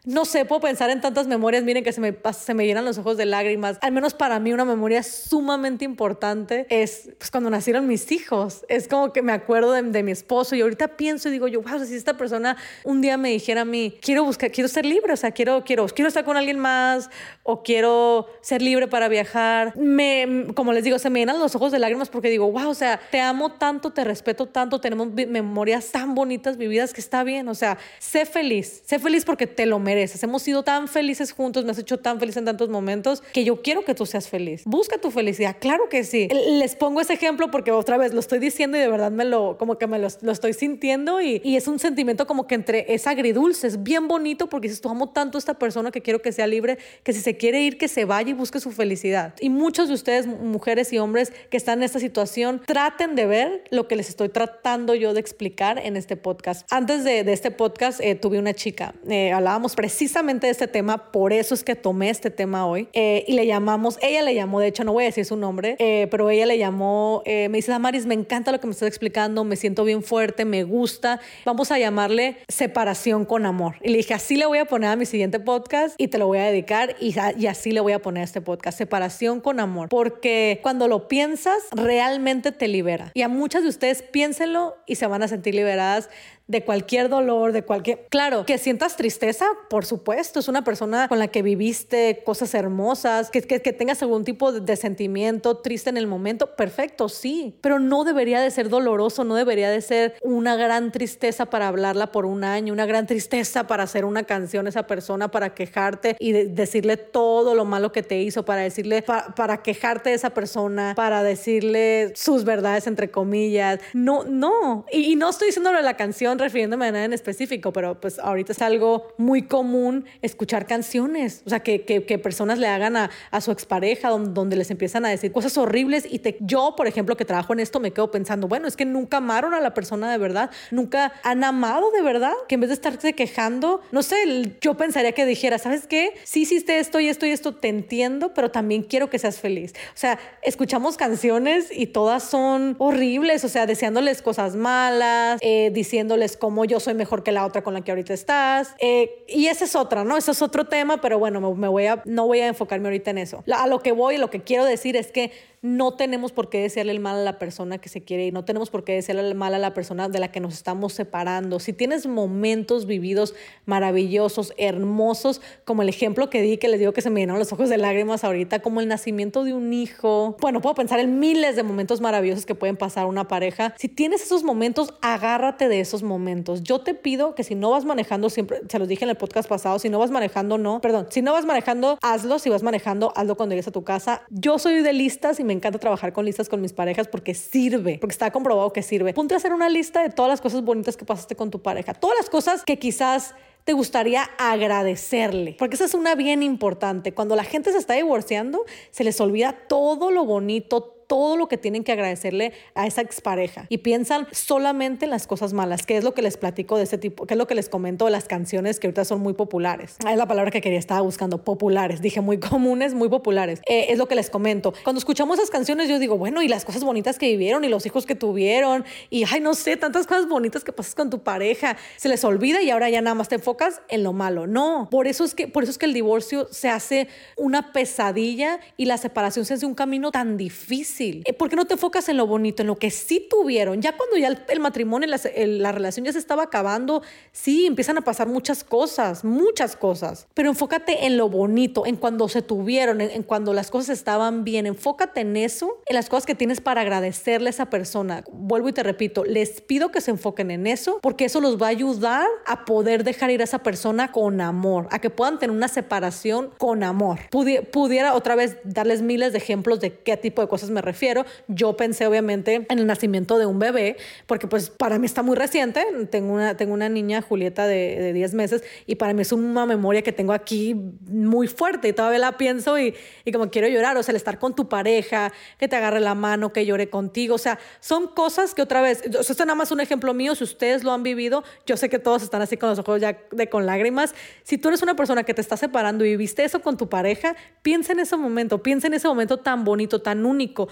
no 0.06 0.24
sé, 0.24 0.46
puedo 0.46 0.62
pensar 0.62 0.90
en 0.90 1.02
tantas 1.02 1.28
memorias, 1.28 1.64
miren 1.64 1.84
que 1.84 1.92
se 1.92 2.00
me, 2.00 2.16
se 2.34 2.54
me 2.54 2.66
llenan 2.66 2.86
los 2.86 2.98
ojos 2.98 3.18
de 3.18 3.26
lágrimas. 3.26 3.78
Al 3.82 3.92
menos 3.92 4.14
para 4.14 4.40
mí 4.40 4.54
una 4.54 4.64
memoria 4.64 5.04
sumamente 5.04 5.84
importante 5.84 6.66
es 6.70 7.10
pues, 7.18 7.30
cuando 7.30 7.50
nacieron 7.50 7.86
mis 7.86 8.12
hijos. 8.12 8.66
Es 8.70 8.88
como 8.88 9.12
que 9.12 9.22
me 9.22 9.34
acuerdo 9.34 9.74
de, 9.74 10.04
mi 10.04 10.12
esposo 10.12 10.56
y 10.56 10.62
ahorita 10.62 10.96
pienso 10.96 11.28
y 11.28 11.34
digo 11.34 11.48
yo, 11.48 11.62
wow, 11.62 11.86
si 11.86 11.96
esta 11.96 12.16
persona 12.16 12.56
un 12.86 13.02
día 13.02 13.18
me 13.18 13.30
dijera 13.30 13.62
a 13.62 13.66
mí, 13.66 13.98
quiero 14.02 14.24
buscar, 14.24 14.52
quiero 14.52 14.70
ser 14.70 14.86
libre, 14.86 15.12
o 15.12 15.18
sea, 15.18 15.32
quiero, 15.32 15.64
quiero, 15.66 15.86
quiero 15.88 16.08
estar 16.08 16.24
con 16.24 16.38
alguien 16.38 16.60
más 16.60 17.10
o 17.44 17.62
quiero 17.62 18.28
ser 18.42 18.62
libre 18.62 18.88
para 18.88 19.10
viajar. 19.10 19.76
Me, 19.76 20.48
como 20.56 20.72
les 20.72 20.86
digo, 20.86 20.98
se 20.98 21.10
me 21.10 21.20
llenan 21.20 21.40
los 21.40 21.56
ojos 21.56 21.74
de 21.74 21.80
lágrimas 21.80 22.10
porque 22.10 22.30
digo, 22.30 22.50
wow, 22.50 22.70
o 22.70 22.74
sea, 22.74 23.00
te 23.12 23.20
amo 23.20 23.52
tanto, 23.52 23.92
te 23.92 24.06
respeto 24.06 24.46
tanto, 24.46 24.80
tenemos 24.80 25.10
memorias 25.12 25.92
tan 25.92 26.16
bonitas 26.16 26.56
vividas 26.56 26.94
que 26.94 27.02
está 27.02 27.24
bien, 27.24 27.50
o 27.50 27.56
sea, 27.56 27.78
sé 28.00 28.26
feliz, 28.26 28.84
sé 28.86 28.98
feliz 28.98 29.26
porque 29.26 29.46
te 29.46 29.66
lo 29.66 29.78
mereces 29.80 29.89
Hemos 29.98 30.44
sido 30.44 30.64
tan 30.64 30.88
felices 30.88 31.32
juntos, 31.32 31.66
me 31.66 31.72
has 31.72 31.80
hecho 31.80 31.98
tan 32.00 32.20
feliz 32.20 32.38
en 32.38 32.46
tantos 32.46 32.70
momentos 32.70 33.22
que 33.34 33.44
yo 33.44 33.62
quiero 33.62 33.84
que 33.84 33.96
tú 33.96 34.06
seas 34.06 34.28
feliz. 34.28 34.64
Busca 34.66 35.00
tu 35.00 35.12
felicidad, 35.12 35.58
claro 35.60 35.90
que 35.90 36.04
sí. 36.04 36.28
Les 36.60 36.76
pongo 36.76 37.02
ese 37.02 37.14
ejemplo 37.14 37.52
porque 37.52 37.72
otra 37.72 37.98
vez 37.98 38.14
lo 38.14 38.20
estoy 38.20 38.40
diciendo 38.40 38.78
y 38.78 38.80
de 38.80 38.88
verdad 38.88 39.12
me 39.12 39.26
lo, 39.26 39.58
como 39.58 39.78
que 39.78 39.88
me 39.88 40.00
lo, 40.00 40.08
estoy 40.08 40.54
sintiendo 40.54 41.22
y, 41.22 41.42
y, 41.44 41.56
es 41.56 41.68
un 41.68 41.80
sentimiento 41.80 42.28
como 42.28 42.48
que 42.48 42.56
entre 42.56 42.94
es 42.94 43.08
agridulce, 43.08 43.68
es 43.68 43.84
bien 43.84 44.08
bonito 44.08 44.48
porque 44.48 44.68
dices, 44.68 44.82
tú 44.82 44.90
amo 44.90 45.10
tanto 45.10 45.38
a 45.38 45.40
esta 45.40 45.56
persona 45.56 45.92
que 45.92 46.02
quiero 46.02 46.22
que 46.22 46.32
sea 46.32 46.48
libre, 46.48 46.78
que 47.04 47.14
si 47.14 47.22
se 47.22 47.38
quiere 47.38 47.62
ir, 47.62 47.78
que 47.78 47.88
se 47.88 48.06
vaya 48.06 48.30
y 48.30 48.34
busque 48.34 48.60
su 48.60 48.72
felicidad. 48.72 49.34
Y 49.40 49.50
muchos 49.50 49.88
de 49.88 49.94
ustedes, 49.94 50.28
mujeres 50.28 50.94
y 50.94 51.00
hombres 51.00 51.32
que 51.50 51.58
están 51.58 51.80
en 51.80 51.84
esta 51.84 52.00
situación, 52.00 52.62
traten 52.66 53.16
de 53.16 53.26
ver 53.26 53.64
lo 53.72 53.88
que 53.88 53.96
les 53.96 54.10
estoy 54.10 54.30
tratando 54.30 54.96
yo 54.96 55.14
de 55.14 55.20
explicar 55.20 55.80
en 55.80 55.98
este 55.98 56.16
podcast. 56.16 56.68
Antes 56.72 57.04
de, 57.04 57.24
de 57.24 57.34
este 57.34 57.52
podcast 57.52 58.00
eh, 58.02 58.16
tuve 58.16 58.40
una 58.40 58.54
chica, 58.54 58.94
eh, 59.08 59.32
hablábamos 59.32 59.76
precisamente 59.80 60.50
este 60.50 60.68
tema, 60.68 61.10
por 61.10 61.32
eso 61.32 61.56
es 61.56 61.64
que 61.64 61.74
tomé 61.74 62.10
este 62.10 62.30
tema 62.30 62.66
hoy. 62.66 62.90
Eh, 62.92 63.24
y 63.30 63.32
le 63.32 63.48
llamamos, 63.48 63.98
ella 64.02 64.22
le 64.24 64.36
llamó, 64.36 64.60
de 64.60 64.68
hecho 64.68 64.84
no 64.84 64.92
voy 64.92 65.04
a 65.04 65.06
decir 65.06 65.24
su 65.24 65.38
nombre, 65.38 65.78
eh, 65.80 66.10
pero 66.12 66.30
ella 66.30 66.46
le 66.46 66.58
llamó, 66.58 67.24
me 67.26 67.48
dice, 67.48 67.72
Damaris, 67.72 68.06
me 68.06 68.14
encanta 68.14 68.52
lo 68.52 68.60
que 68.60 68.68
me 68.68 68.72
estás 68.72 68.90
explicando, 68.90 69.46
me 69.46 69.56
siento 69.56 69.86
bien 69.86 70.04
fuerte, 70.04 70.44
me 70.44 70.64
gusta. 70.64 71.22
Vamos 71.46 71.72
a 71.72 71.80
llamarle 71.80 72.36
separación 72.50 73.24
con 73.24 73.46
amor. 73.46 73.76
Y 73.82 73.92
le 73.92 74.00
dije, 74.00 74.14
así 74.14 74.36
le 74.36 74.48
voy 74.48 74.58
a 74.58 74.66
poner 74.66 74.90
a 74.90 74.98
mi 74.98 75.06
siguiente 75.06 75.40
podcast 75.40 75.96
y 75.98 76.10
te 76.10 76.18
lo 76.18 76.28
voy 76.28 76.40
a 76.40 76.44
dedicar 76.44 76.98
y, 77.00 77.16
y 77.38 77.48
así 77.48 77.72
le 77.72 77.80
voy 77.80 77.94
a 77.94 78.00
poner 78.00 78.20
a 78.22 78.26
este 78.26 78.42
podcast, 78.42 78.78
separación 78.78 79.40
con 79.40 79.62
amor. 79.62 79.88
Porque 79.88 80.60
cuando 80.62 80.90
lo 80.90 81.08
piensas, 81.08 81.64
realmente 81.72 82.52
te 82.52 82.68
libera. 82.68 83.12
Y 83.14 83.22
a 83.22 83.30
muchas 83.30 83.64
de 83.64 83.70
ustedes 83.70 84.02
piénsenlo 84.02 84.76
y 84.86 84.96
se 84.96 85.08
van 85.08 85.24
a 85.24 85.30
sentir 85.30 85.56
liberadas 85.56 86.10
de 86.50 86.64
cualquier 86.64 87.10
dolor, 87.10 87.52
de 87.52 87.64
cualquier... 87.64 88.08
Claro, 88.10 88.44
que 88.44 88.58
sientas 88.58 88.98
tristeza, 88.98 89.46
por 89.70 89.86
supuesto, 89.86 90.40
es 90.40 90.48
una 90.48 90.64
persona 90.64 91.08
con 91.08 91.20
la 91.20 91.28
que 91.28 91.44
viviste 91.44 92.24
cosas 92.26 92.56
hermosas, 92.56 93.30
que, 93.30 93.44
que, 93.44 93.72
tengas 93.72 94.02
algún 94.02 94.24
tipo 94.24 94.52
de, 94.52 94.76
sentimiento 94.76 95.58
triste 95.58 95.92
en 95.92 95.98
el 95.98 96.08
momento, 96.08 96.56
perfecto, 96.56 97.08
sí, 97.08 97.56
pero 97.62 97.78
no 97.78 98.04
debería 98.04 98.42
de 98.42 98.50
ser 98.50 98.70
doloroso, 98.70 99.24
no 99.24 99.36
debería 99.36 99.70
de 99.70 99.80
ser 99.82 100.16
una 100.24 100.56
gran 100.56 100.92
tristeza 100.92 101.46
para 101.46 101.68
hablarla 101.68 102.12
por 102.12 102.26
un 102.26 102.44
año, 102.44 102.74
una 102.74 102.88
gran 102.88 103.06
tristeza 103.06 103.68
para 103.68 103.84
hacer 103.84 104.04
una 104.04 104.24
canción 104.24 104.66
a 104.66 104.70
esa 104.70 104.88
persona, 104.88 105.30
para 105.30 105.54
quejarte 105.54 106.16
y 106.20 106.32
decirle 106.32 106.98
todo 106.98 107.54
lo 107.54 107.64
malo 107.64 107.92
que 107.92 108.02
te 108.02 108.22
hizo, 108.22 108.44
para 108.44 108.62
decirle, 108.62 109.04
para 109.04 109.62
quejarte 109.62 110.10
de 110.10 110.16
esa 110.16 110.32
persona, 110.32 110.94
para 110.96 111.22
decirle 111.22 112.12
sus 112.16 112.44
verdades, 112.44 112.88
entre 112.88 113.12
comillas. 113.12 113.80
No, 113.94 114.24
no. 114.24 114.86
Y, 114.92 115.16
no 115.16 115.30
estoy 115.30 115.48
diciéndolo 115.50 115.78
de 115.78 115.84
la 115.84 115.98
canción 115.98 116.39
refiriéndome 116.40 116.88
a 116.88 116.92
nada 116.92 117.06
en 117.06 117.14
específico, 117.14 117.72
pero 117.74 118.00
pues 118.00 118.20
ahorita 118.20 118.54
es 118.54 118.62
algo 118.62 119.14
muy 119.18 119.44
común 119.44 120.06
escuchar 120.22 120.66
canciones, 120.66 121.44
o 121.46 121.50
sea, 121.50 121.60
que, 121.60 121.84
que, 121.84 122.20
personas 122.20 122.60
le 122.60 122.68
hagan 122.68 122.98
a, 122.98 123.10
a 123.32 123.42
su 123.42 123.52
expareja 123.52 124.10
donde, 124.10 124.32
donde, 124.32 124.56
les 124.56 124.72
empiezan 124.72 125.06
a 125.06 125.10
decir 125.10 125.32
cosas 125.32 125.58
horribles 125.58 126.06
y 126.10 126.20
te, 126.20 126.38
yo, 126.42 126.74
por 126.76 126.88
ejemplo, 126.88 127.16
que 127.16 127.26
trabajo 127.26 127.54
en 127.54 127.60
esto, 127.60 127.80
me 127.80 127.92
quedo 127.92 128.12
pensando, 128.12 128.48
bueno, 128.48 128.68
es 128.68 128.76
que 128.76 128.86
nunca 128.86 129.18
amaron 129.18 129.54
a 129.54 129.62
la 129.62 129.74
persona 129.74 130.12
de 130.12 130.18
verdad, 130.18 130.50
nunca 130.72 131.14
han 131.24 131.44
amado 131.44 131.92
de 131.92 132.02
verdad, 132.02 132.34
que 132.48 132.56
en 132.56 132.62
vez 132.62 132.70
de 132.70 132.74
estarse 132.74 133.14
quejando, 133.14 133.82
no 133.92 134.04
sé, 134.04 134.18
yo 134.62 134.76
pensaría 134.76 135.14
que 135.14 135.26
dijera, 135.26 135.58
¿sabes 135.58 135.88
qué? 135.88 136.14
Sí 136.24 136.42
hiciste 136.42 136.80
esto 136.80 137.00
y 137.00 137.08
esto 137.08 137.26
y 137.26 137.30
esto, 137.32 137.56
te 137.56 137.68
entiendo, 137.68 138.34
pero 138.34 138.52
también 138.52 138.84
quiero 138.84 139.10
que 139.10 139.20
seas 139.20 139.40
feliz. 139.40 139.74
O 139.90 139.98
sea, 139.98 140.20
escuchamos 140.42 140.98
canciones 140.98 141.68
y 141.72 141.88
todas 141.88 142.24
son 142.24 142.76
horribles, 142.80 143.44
o 143.44 143.50
sea, 143.50 143.66
deseándoles 143.66 144.22
cosas 144.22 144.56
malas, 144.56 145.40
eh, 145.42 145.72
diciéndoles 145.74 146.29
como 146.38 146.66
yo 146.66 146.80
soy 146.80 146.94
mejor 146.94 147.24
que 147.24 147.32
la 147.32 147.46
otra 147.46 147.64
con 147.64 147.74
la 147.74 147.82
que 147.82 147.92
ahorita 147.92 148.14
estás. 148.14 148.76
Eh, 148.80 149.26
y 149.28 149.48
esa 149.48 149.66
es 149.66 149.76
otra, 149.76 150.04
¿no? 150.04 150.18
Ese 150.18 150.32
es 150.32 150.42
otro 150.42 150.66
tema, 150.66 151.02
pero 151.02 151.20
bueno, 151.20 151.40
me, 151.54 151.68
voy 151.68 151.86
a, 151.86 152.02
no 152.06 152.28
voy 152.28 152.40
a 152.40 152.48
enfocarme 152.48 152.88
ahorita 152.88 153.12
en 153.12 153.18
eso. 153.20 153.44
A 153.52 153.68
lo 153.68 153.80
que 153.80 153.92
voy, 153.92 154.18
lo 154.18 154.30
que 154.30 154.42
quiero 154.42 154.66
decir 154.66 154.96
es 154.96 155.12
que 155.12 155.32
no 155.62 155.94
tenemos 155.94 156.32
por 156.32 156.50
qué 156.50 156.62
desearle 156.62 156.92
el 156.92 157.00
mal 157.00 157.18
a 157.18 157.24
la 157.24 157.40
persona 157.40 157.78
que 157.80 157.90
se 157.90 158.04
quiere 158.04 158.28
y 158.28 158.32
no 158.32 158.46
tenemos 158.46 158.70
por 158.70 158.84
qué 158.84 158.94
desearle 158.94 159.28
el 159.28 159.36
mal 159.36 159.54
a 159.54 159.60
la 159.60 159.74
persona 159.74 160.10
de 160.10 160.20
la 160.20 160.32
que 160.32 160.40
nos 160.40 160.54
estamos 160.54 160.94
separando. 160.94 161.60
Si 161.60 161.74
tienes 161.74 162.08
momentos 162.08 162.86
vividos 162.86 163.36
maravillosos, 163.66 164.54
hermosos, 164.58 165.42
como 165.66 165.82
el 165.82 165.90
ejemplo 165.90 166.30
que 166.30 166.42
di, 166.42 166.58
que 166.58 166.68
les 166.68 166.80
digo 166.80 166.94
que 166.94 167.02
se 167.02 167.10
me 167.10 167.20
llenaron 167.20 167.40
los 167.40 167.52
ojos 167.52 167.70
de 167.70 167.78
lágrimas 167.78 168.24
ahorita, 168.24 168.60
como 168.60 168.82
el 168.82 168.88
nacimiento 168.88 169.44
de 169.44 169.54
un 169.54 169.74
hijo. 169.74 170.38
Bueno, 170.40 170.62
puedo 170.62 170.76
pensar 170.76 171.00
en 171.00 171.20
miles 171.20 171.56
de 171.56 171.64
momentos 171.64 172.02
maravillosos 172.02 172.46
que 172.46 172.56
pueden 172.56 172.78
pasar 172.78 173.06
una 173.06 173.28
pareja. 173.28 173.74
Si 173.78 173.88
tienes 173.88 174.22
esos 174.24 174.44
momentos, 174.44 174.94
agárrate 175.02 175.68
de 175.68 175.80
esos 175.80 176.04
momentos. 176.04 176.64
Yo 176.64 176.82
te 176.82 176.94
pido 176.94 177.36
que 177.36 177.44
si 177.44 177.56
no 177.56 177.72
vas 177.72 177.86
manejando, 177.86 178.30
siempre, 178.30 178.62
se 178.70 178.80
los 178.80 178.88
dije 178.88 179.04
en 179.04 179.10
el 179.10 179.18
podcast 179.18 179.50
pasado, 179.50 179.80
si 179.80 179.90
no 179.90 180.00
vas 180.00 180.12
manejando, 180.12 180.58
no, 180.58 180.82
perdón, 180.82 181.08
si 181.10 181.22
no 181.22 181.34
vas 181.34 181.46
manejando, 181.46 181.98
hazlo. 182.02 182.40
Si 182.40 182.50
vas 182.50 182.64
manejando, 182.64 183.12
hazlo 183.16 183.36
cuando 183.36 183.54
llegues 183.54 183.68
a 183.68 183.72
tu 183.72 183.84
casa. 183.84 184.22
Yo 184.30 184.60
soy 184.60 184.82
de 184.82 184.94
listas 184.94 185.40
me 185.50 185.54
encanta 185.54 185.80
trabajar 185.80 186.14
con 186.14 186.26
listas 186.26 186.48
con 186.48 186.62
mis 186.62 186.74
parejas 186.74 187.08
porque 187.08 187.34
sirve, 187.34 187.98
porque 188.00 188.14
está 188.14 188.30
comprobado 188.30 188.72
que 188.72 188.84
sirve. 188.84 189.16
Ponte 189.16 189.34
a 189.34 189.38
hacer 189.38 189.52
una 189.52 189.68
lista 189.68 190.04
de 190.04 190.10
todas 190.10 190.30
las 190.30 190.42
cosas 190.42 190.64
bonitas 190.64 190.96
que 190.96 191.06
pasaste 191.06 191.36
con 191.36 191.50
tu 191.50 191.60
pareja, 191.60 191.96
todas 191.96 192.16
las 192.20 192.30
cosas 192.30 192.64
que 192.64 192.78
quizás 192.78 193.34
te 193.64 193.74
gustaría 193.74 194.30
agradecerle? 194.38 195.56
Porque 195.58 195.76
esa 195.76 195.86
es 195.86 195.96
una 195.96 196.14
bien 196.14 196.44
importante. 196.44 197.14
Cuando 197.14 197.36
la 197.36 197.44
gente 197.44 197.72
se 197.72 197.80
está 197.80 197.96
divorciando, 197.96 198.64
se 198.92 199.04
les 199.04 199.20
olvida 199.20 199.54
todo 199.68 200.12
lo 200.12 200.24
bonito, 200.24 200.99
todo 201.10 201.38
lo 201.38 201.48
que 201.48 201.58
tienen 201.58 201.84
que 201.84 201.92
agradecerle 201.92 202.54
a 202.76 202.86
esa 202.86 203.02
expareja 203.02 203.66
y 203.68 203.80
piensan 203.80 204.28
solamente 204.32 205.06
en 205.06 205.12
las 205.12 205.26
cosas 205.26 205.54
malas, 205.54 205.84
que 205.84 205.98
es 205.98 206.04
lo 206.04 206.14
que 206.14 206.22
les 206.22 206.38
platico 206.38 206.78
de 206.78 206.84
ese 206.84 207.00
tipo, 207.00 207.26
que 207.26 207.34
es 207.34 207.38
lo 207.38 207.48
que 207.48 207.56
les 207.56 207.68
comento 207.68 208.06
de 208.06 208.12
las 208.12 208.26
canciones 208.26 208.80
que 208.80 208.86
ahorita 208.86 209.04
son 209.06 209.20
muy 209.20 209.34
populares. 209.34 209.98
Es 210.08 210.18
la 210.18 210.28
palabra 210.28 210.52
que 210.52 210.62
quería, 210.62 210.78
estaba 210.78 211.02
buscando, 211.02 211.44
populares. 211.44 212.04
Dije 212.04 212.22
muy 212.22 212.40
comunes, 212.40 212.94
muy 212.94 213.10
populares. 213.10 213.60
Eh, 213.68 213.88
es 213.90 213.98
lo 213.98 214.08
que 214.08 214.14
les 214.14 214.30
comento. 214.30 214.72
Cuando 214.84 215.00
escuchamos 215.00 215.40
esas 215.40 215.50
canciones, 215.50 215.90
yo 215.90 215.98
digo, 215.98 216.16
bueno, 216.16 216.44
y 216.44 216.48
las 216.48 216.64
cosas 216.64 216.84
bonitas 216.84 217.18
que 217.18 217.26
vivieron 217.26 217.66
y 217.66 217.70
los 217.70 217.88
hijos 217.88 218.06
que 218.06 218.14
tuvieron 218.14 218.86
y, 219.10 219.24
ay, 219.24 219.40
no 219.40 219.56
sé, 219.56 219.78
tantas 219.78 220.06
cosas 220.06 220.30
bonitas 220.30 220.64
que 220.64 220.72
pasas 220.72 220.94
con 220.94 221.10
tu 221.10 221.24
pareja, 221.24 221.76
se 221.98 222.08
les 222.08 222.24
olvida 222.24 222.62
y 222.62 222.70
ahora 222.70 222.88
ya 222.88 223.02
nada 223.02 223.16
más 223.16 223.30
te 223.30 223.36
enfocas 223.36 223.82
en 223.88 224.04
lo 224.04 224.14
malo. 224.14 224.46
No, 224.46 224.88
por 224.92 225.08
eso 225.08 225.24
es 225.24 225.34
que, 225.34 225.48
por 225.48 225.64
eso 225.64 225.72
es 225.72 225.80
que 225.80 225.88
el 225.88 225.94
divorcio 225.94 226.48
se 226.52 226.70
hace 226.70 227.08
una 227.36 227.74
pesadilla 227.74 228.60
y 228.78 228.86
la 228.86 229.00
separación 229.00 229.46
se 229.46 229.56
hace 229.56 229.66
un 229.66 229.74
camino 229.74 230.12
tan 230.12 230.38
difícil 230.38 230.99
eh, 231.00 231.34
¿Por 231.34 231.50
qué 231.50 231.56
no 231.56 231.66
te 231.66 231.74
enfocas 231.74 232.10
en 232.10 232.18
lo 232.18 232.28
bonito, 232.28 232.62
en 232.62 232.68
lo 232.68 232.76
que 232.76 232.92
sí 232.92 233.26
tuvieron? 233.30 233.82
Ya 233.82 233.96
cuando 233.96 234.18
ya 234.18 234.28
el, 234.28 234.60
matrimonio, 234.60 235.08
la, 235.08 235.20
la, 235.36 235.72
relación 235.72 236.06
ya 236.06 236.12
se 236.12 236.20
estaba 236.20 236.44
acabando, 236.44 237.02
sí, 237.32 237.66
empiezan 237.66 237.98
a 237.98 238.02
pasar 238.02 238.28
muchas 238.28 238.64
cosas, 238.64 239.24
muchas 239.24 239.76
cosas. 239.76 240.28
Pero 240.34 240.50
enfócate 240.50 241.06
en 241.06 241.18
lo 241.18 241.30
bonito, 241.30 241.86
en 241.86 241.96
cuando 241.96 242.28
se 242.28 242.42
tuvieron, 242.42 243.02
en, 243.02 243.24
cuando 243.24 243.54
las 243.54 243.72
cosas 243.72 243.98
estaban 243.98 244.44
bien. 244.44 244.66
Enfócate 244.66 245.22
en 245.22 245.38
eso, 245.38 245.80
en 245.86 245.96
las 245.96 246.10
cosas 246.10 246.26
que 246.26 246.36
tienes 246.36 246.60
para 246.62 246.82
agradecerle 246.82 247.50
a 247.50 247.52
esa 247.52 247.70
persona. 247.70 248.24
Vuelvo 248.32 248.70
y 248.70 248.74
te 248.74 248.84
repito, 248.84 249.24
les 249.24 249.62
pido 249.62 249.92
que 249.92 250.02
se 250.02 250.12
enfoquen 250.12 250.52
en 250.52 250.68
eso, 250.68 251.00
porque 251.02 251.26
eso 251.26 251.40
los 251.40 251.62
va 251.62 251.68
a 251.68 251.70
ayudar 251.70 252.28
a 252.46 252.66
poder 252.66 253.04
dejar 253.04 253.32
ir 253.32 253.42
a 253.42 253.46
esa 253.46 253.60
persona 253.60 254.12
con 254.12 254.42
amor, 254.42 254.88
a 254.92 255.00
que 255.00 255.10
puedan 255.10 255.40
tener 255.40 255.56
una 255.56 255.68
separación 255.68 256.52
con 256.58 256.84
amor. 256.84 257.20
pudiera 257.30 258.14
otra 258.14 258.36
vez 258.36 258.58
darles 258.64 259.02
miles 259.02 259.32
de 259.32 259.38
ejemplos 259.38 259.80
de 259.80 260.00
qué 260.00 260.18
tipo 260.18 260.42
de 260.42 260.48
cosas 260.48 260.70
me 260.70 260.82
refiero. 260.90 261.26
Yo 261.48 261.78
pensé 261.78 262.08
obviamente 262.08 262.66
en 262.68 262.80
el 262.80 262.88
nacimiento 262.88 263.38
de 263.38 263.46
un 263.46 263.60
bebé, 263.60 263.96
porque 264.26 264.48
pues 264.48 264.70
para 264.70 264.98
mí 264.98 265.06
está 265.06 265.22
muy 265.22 265.36
reciente. 265.36 265.86
Tengo 266.10 266.34
una, 266.34 266.58
tengo 266.58 266.74
una 266.74 266.90
niña, 266.90 267.22
Julieta, 267.22 267.68
de, 267.68 267.98
de 268.00 268.14
10 268.14 268.34
meses, 268.34 268.64
y 268.86 268.96
para 268.96 269.14
mí 269.14 269.22
es 269.22 269.32
una 269.32 269.66
memoria 269.66 270.02
que 270.02 270.12
tengo 270.12 270.34
aquí 270.34 270.74
muy 270.74 271.48
fuerte 271.48 271.90
y 271.90 271.94
todavía 271.94 272.20
la 272.20 272.38
pienso 272.38 272.80
y, 272.80 272.96
y 273.26 273.32
como 273.32 273.50
quiero 273.50 273.68
llorar, 273.68 273.98
o 273.98 274.04
sea, 274.04 274.12
el 274.14 274.16
estar 274.18 274.40
con 274.40 274.56
tu 274.56 274.68
pareja, 274.68 275.32
que 275.58 275.68
te 275.68 275.76
agarre 275.76 276.00
la 276.00 276.16
mano, 276.16 276.52
que 276.52 276.66
llore 276.66 276.90
contigo, 276.90 277.36
o 277.36 277.38
sea, 277.40 277.60
son 277.80 278.08
cosas 278.08 278.56
que 278.56 278.62
otra 278.62 278.82
vez, 278.82 279.04
o 279.18 279.24
sea, 279.24 279.46
nada 279.46 279.56
más 279.56 279.72
un 279.72 279.80
ejemplo 279.80 280.14
mío, 280.14 280.36
si 280.36 280.44
ustedes 280.44 280.84
lo 280.84 280.92
han 280.92 281.04
vivido, 281.04 281.44
yo 281.66 281.78
sé 281.78 281.90
que 281.90 282.00
todos 282.00 282.24
están 282.24 282.42
así 282.42 282.58
con 282.58 282.70
los 282.70 282.80
ojos 282.80 283.00
ya 283.02 283.18
de 283.32 283.50
con 283.50 283.66
lágrimas. 283.66 284.14
Si 284.44 284.58
tú 284.58 284.70
eres 284.70 284.82
una 284.82 284.96
persona 284.96 285.24
que 285.24 285.34
te 285.34 285.42
está 285.42 285.58
separando 285.58 286.06
y 286.06 286.16
viste 286.16 286.44
eso 286.44 286.62
con 286.62 286.78
tu 286.78 286.90
pareja, 286.90 287.36
piensa 287.62 287.94
en 287.94 288.00
ese 288.00 288.16
momento, 288.18 288.64
piensa 288.64 288.88
en 288.88 288.94
ese 288.94 289.08
momento 289.08 289.38
tan 289.38 289.64
bonito, 289.64 290.02
tan 290.02 290.26
único 290.26 290.70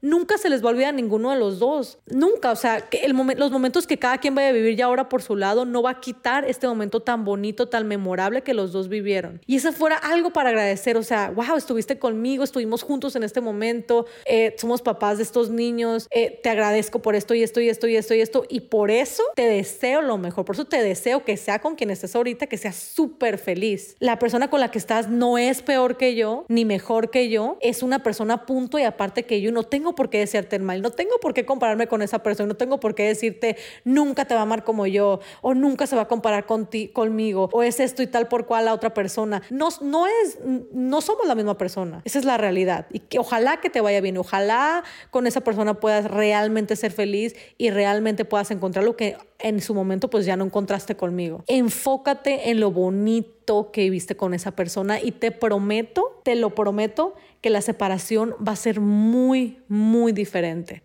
nunca 0.00 0.38
se 0.38 0.48
les 0.48 0.62
va 0.62 0.68
a 0.68 0.72
olvidar 0.72 0.90
a 0.90 0.96
ninguno 0.96 1.30
de 1.30 1.36
los 1.36 1.58
dos. 1.58 1.98
Nunca. 2.06 2.50
O 2.52 2.56
sea, 2.56 2.82
que 2.82 2.98
el 2.98 3.18
los 3.36 3.50
momentos 3.50 3.86
que 3.86 3.98
cada 3.98 4.18
quien 4.18 4.34
vaya 4.34 4.48
a 4.48 4.52
vivir 4.52 4.76
ya 4.76 4.86
ahora 4.86 5.08
por 5.08 5.22
su 5.22 5.36
lado 5.36 5.64
no 5.64 5.82
va 5.82 5.90
a 5.90 6.00
quitar 6.00 6.44
este 6.44 6.66
momento 6.68 7.00
tan 7.00 7.24
bonito, 7.24 7.68
tan 7.68 7.86
memorable 7.86 8.42
que 8.42 8.54
los 8.54 8.72
dos 8.72 8.88
vivieron. 8.88 9.40
Y 9.46 9.56
eso 9.56 9.72
fuera 9.72 9.96
algo 9.96 10.30
para 10.30 10.50
agradecer. 10.50 10.96
O 10.96 11.02
sea, 11.02 11.30
wow, 11.30 11.56
estuviste 11.56 11.98
conmigo, 11.98 12.44
estuvimos 12.44 12.82
juntos 12.82 13.16
en 13.16 13.24
este 13.24 13.40
momento, 13.40 14.06
eh, 14.24 14.54
somos 14.58 14.82
papás 14.82 15.18
de 15.18 15.24
estos 15.24 15.50
niños, 15.50 16.06
eh, 16.10 16.40
te 16.42 16.50
agradezco 16.50 17.00
por 17.00 17.14
esto 17.14 17.34
y 17.34 17.42
esto 17.42 17.60
y 17.60 17.68
esto 17.68 17.86
y 17.86 17.96
esto 17.96 18.14
y 18.14 18.20
esto. 18.20 18.44
Y 18.48 18.60
por 18.60 18.90
eso 18.90 19.22
te 19.34 19.46
deseo 19.46 20.02
lo 20.02 20.18
mejor. 20.18 20.44
Por 20.44 20.54
eso 20.54 20.64
te 20.64 20.82
deseo 20.82 21.24
que 21.24 21.36
sea 21.36 21.60
con 21.60 21.74
quien 21.74 21.90
estés 21.90 22.14
ahorita, 22.14 22.46
que 22.46 22.56
seas 22.56 22.76
súper 22.76 23.38
feliz. 23.38 23.96
La 23.98 24.18
persona 24.18 24.48
con 24.48 24.60
la 24.60 24.70
que 24.70 24.78
estás 24.78 25.08
no 25.08 25.38
es 25.38 25.62
peor 25.62 25.96
que 25.96 26.14
yo, 26.14 26.44
ni 26.48 26.64
mejor 26.64 27.10
que 27.10 27.28
yo. 27.28 27.56
Es 27.60 27.82
una 27.82 28.02
persona 28.02 28.46
punto 28.46 28.78
y 28.78 28.82
aparte 28.82 29.24
que 29.24 29.40
yo 29.40 29.52
no 29.52 29.64
tengo 29.64 29.87
por 29.94 30.10
qué 30.10 30.18
desearte 30.18 30.56
el 30.56 30.62
mal, 30.62 30.82
no 30.82 30.90
tengo 30.90 31.16
por 31.20 31.34
qué 31.34 31.44
compararme 31.44 31.86
con 31.86 32.02
esa 32.02 32.22
persona, 32.22 32.48
no 32.48 32.56
tengo 32.56 32.80
por 32.80 32.94
qué 32.94 33.04
decirte 33.04 33.56
nunca 33.84 34.24
te 34.26 34.34
va 34.34 34.40
a 34.40 34.42
amar 34.44 34.64
como 34.64 34.86
yo 34.86 35.20
o 35.42 35.54
nunca 35.54 35.86
se 35.86 35.96
va 35.96 36.02
a 36.02 36.08
comparar 36.08 36.46
con 36.46 36.68
conmigo 36.92 37.48
o 37.52 37.62
es 37.62 37.80
esto 37.80 38.02
y 38.02 38.06
tal 38.06 38.28
por 38.28 38.46
cual 38.46 38.66
la 38.66 38.74
otra 38.74 38.94
persona. 38.94 39.42
No, 39.50 39.68
no 39.80 40.06
es, 40.06 40.38
no 40.72 41.00
somos 41.00 41.26
la 41.26 41.34
misma 41.34 41.56
persona. 41.56 42.02
Esa 42.04 42.18
es 42.18 42.24
la 42.24 42.36
realidad. 42.36 42.86
Y 42.90 43.00
que 43.00 43.18
ojalá 43.18 43.60
que 43.60 43.70
te 43.70 43.80
vaya 43.80 44.00
bien, 44.00 44.16
ojalá 44.18 44.84
con 45.10 45.26
esa 45.26 45.40
persona 45.40 45.74
puedas 45.74 46.10
realmente 46.10 46.76
ser 46.76 46.92
feliz 46.92 47.34
y 47.56 47.70
realmente 47.70 48.24
puedas 48.24 48.50
encontrar 48.50 48.84
lo 48.84 48.96
que 48.96 49.16
en 49.38 49.60
su 49.60 49.74
momento 49.74 50.10
pues 50.10 50.26
ya 50.26 50.36
no 50.36 50.44
encontraste 50.44 50.96
conmigo. 50.96 51.44
Enfócate 51.46 52.50
en 52.50 52.60
lo 52.60 52.70
bonito 52.70 53.70
que 53.72 53.88
viste 53.90 54.16
con 54.16 54.34
esa 54.34 54.52
persona 54.52 55.00
y 55.00 55.12
te 55.12 55.30
prometo, 55.30 56.17
te 56.28 56.34
lo 56.34 56.54
prometo, 56.54 57.14
que 57.40 57.48
la 57.48 57.62
separación 57.62 58.34
va 58.46 58.52
a 58.52 58.56
ser 58.56 58.80
muy, 58.80 59.62
muy 59.66 60.12
diferente. 60.12 60.82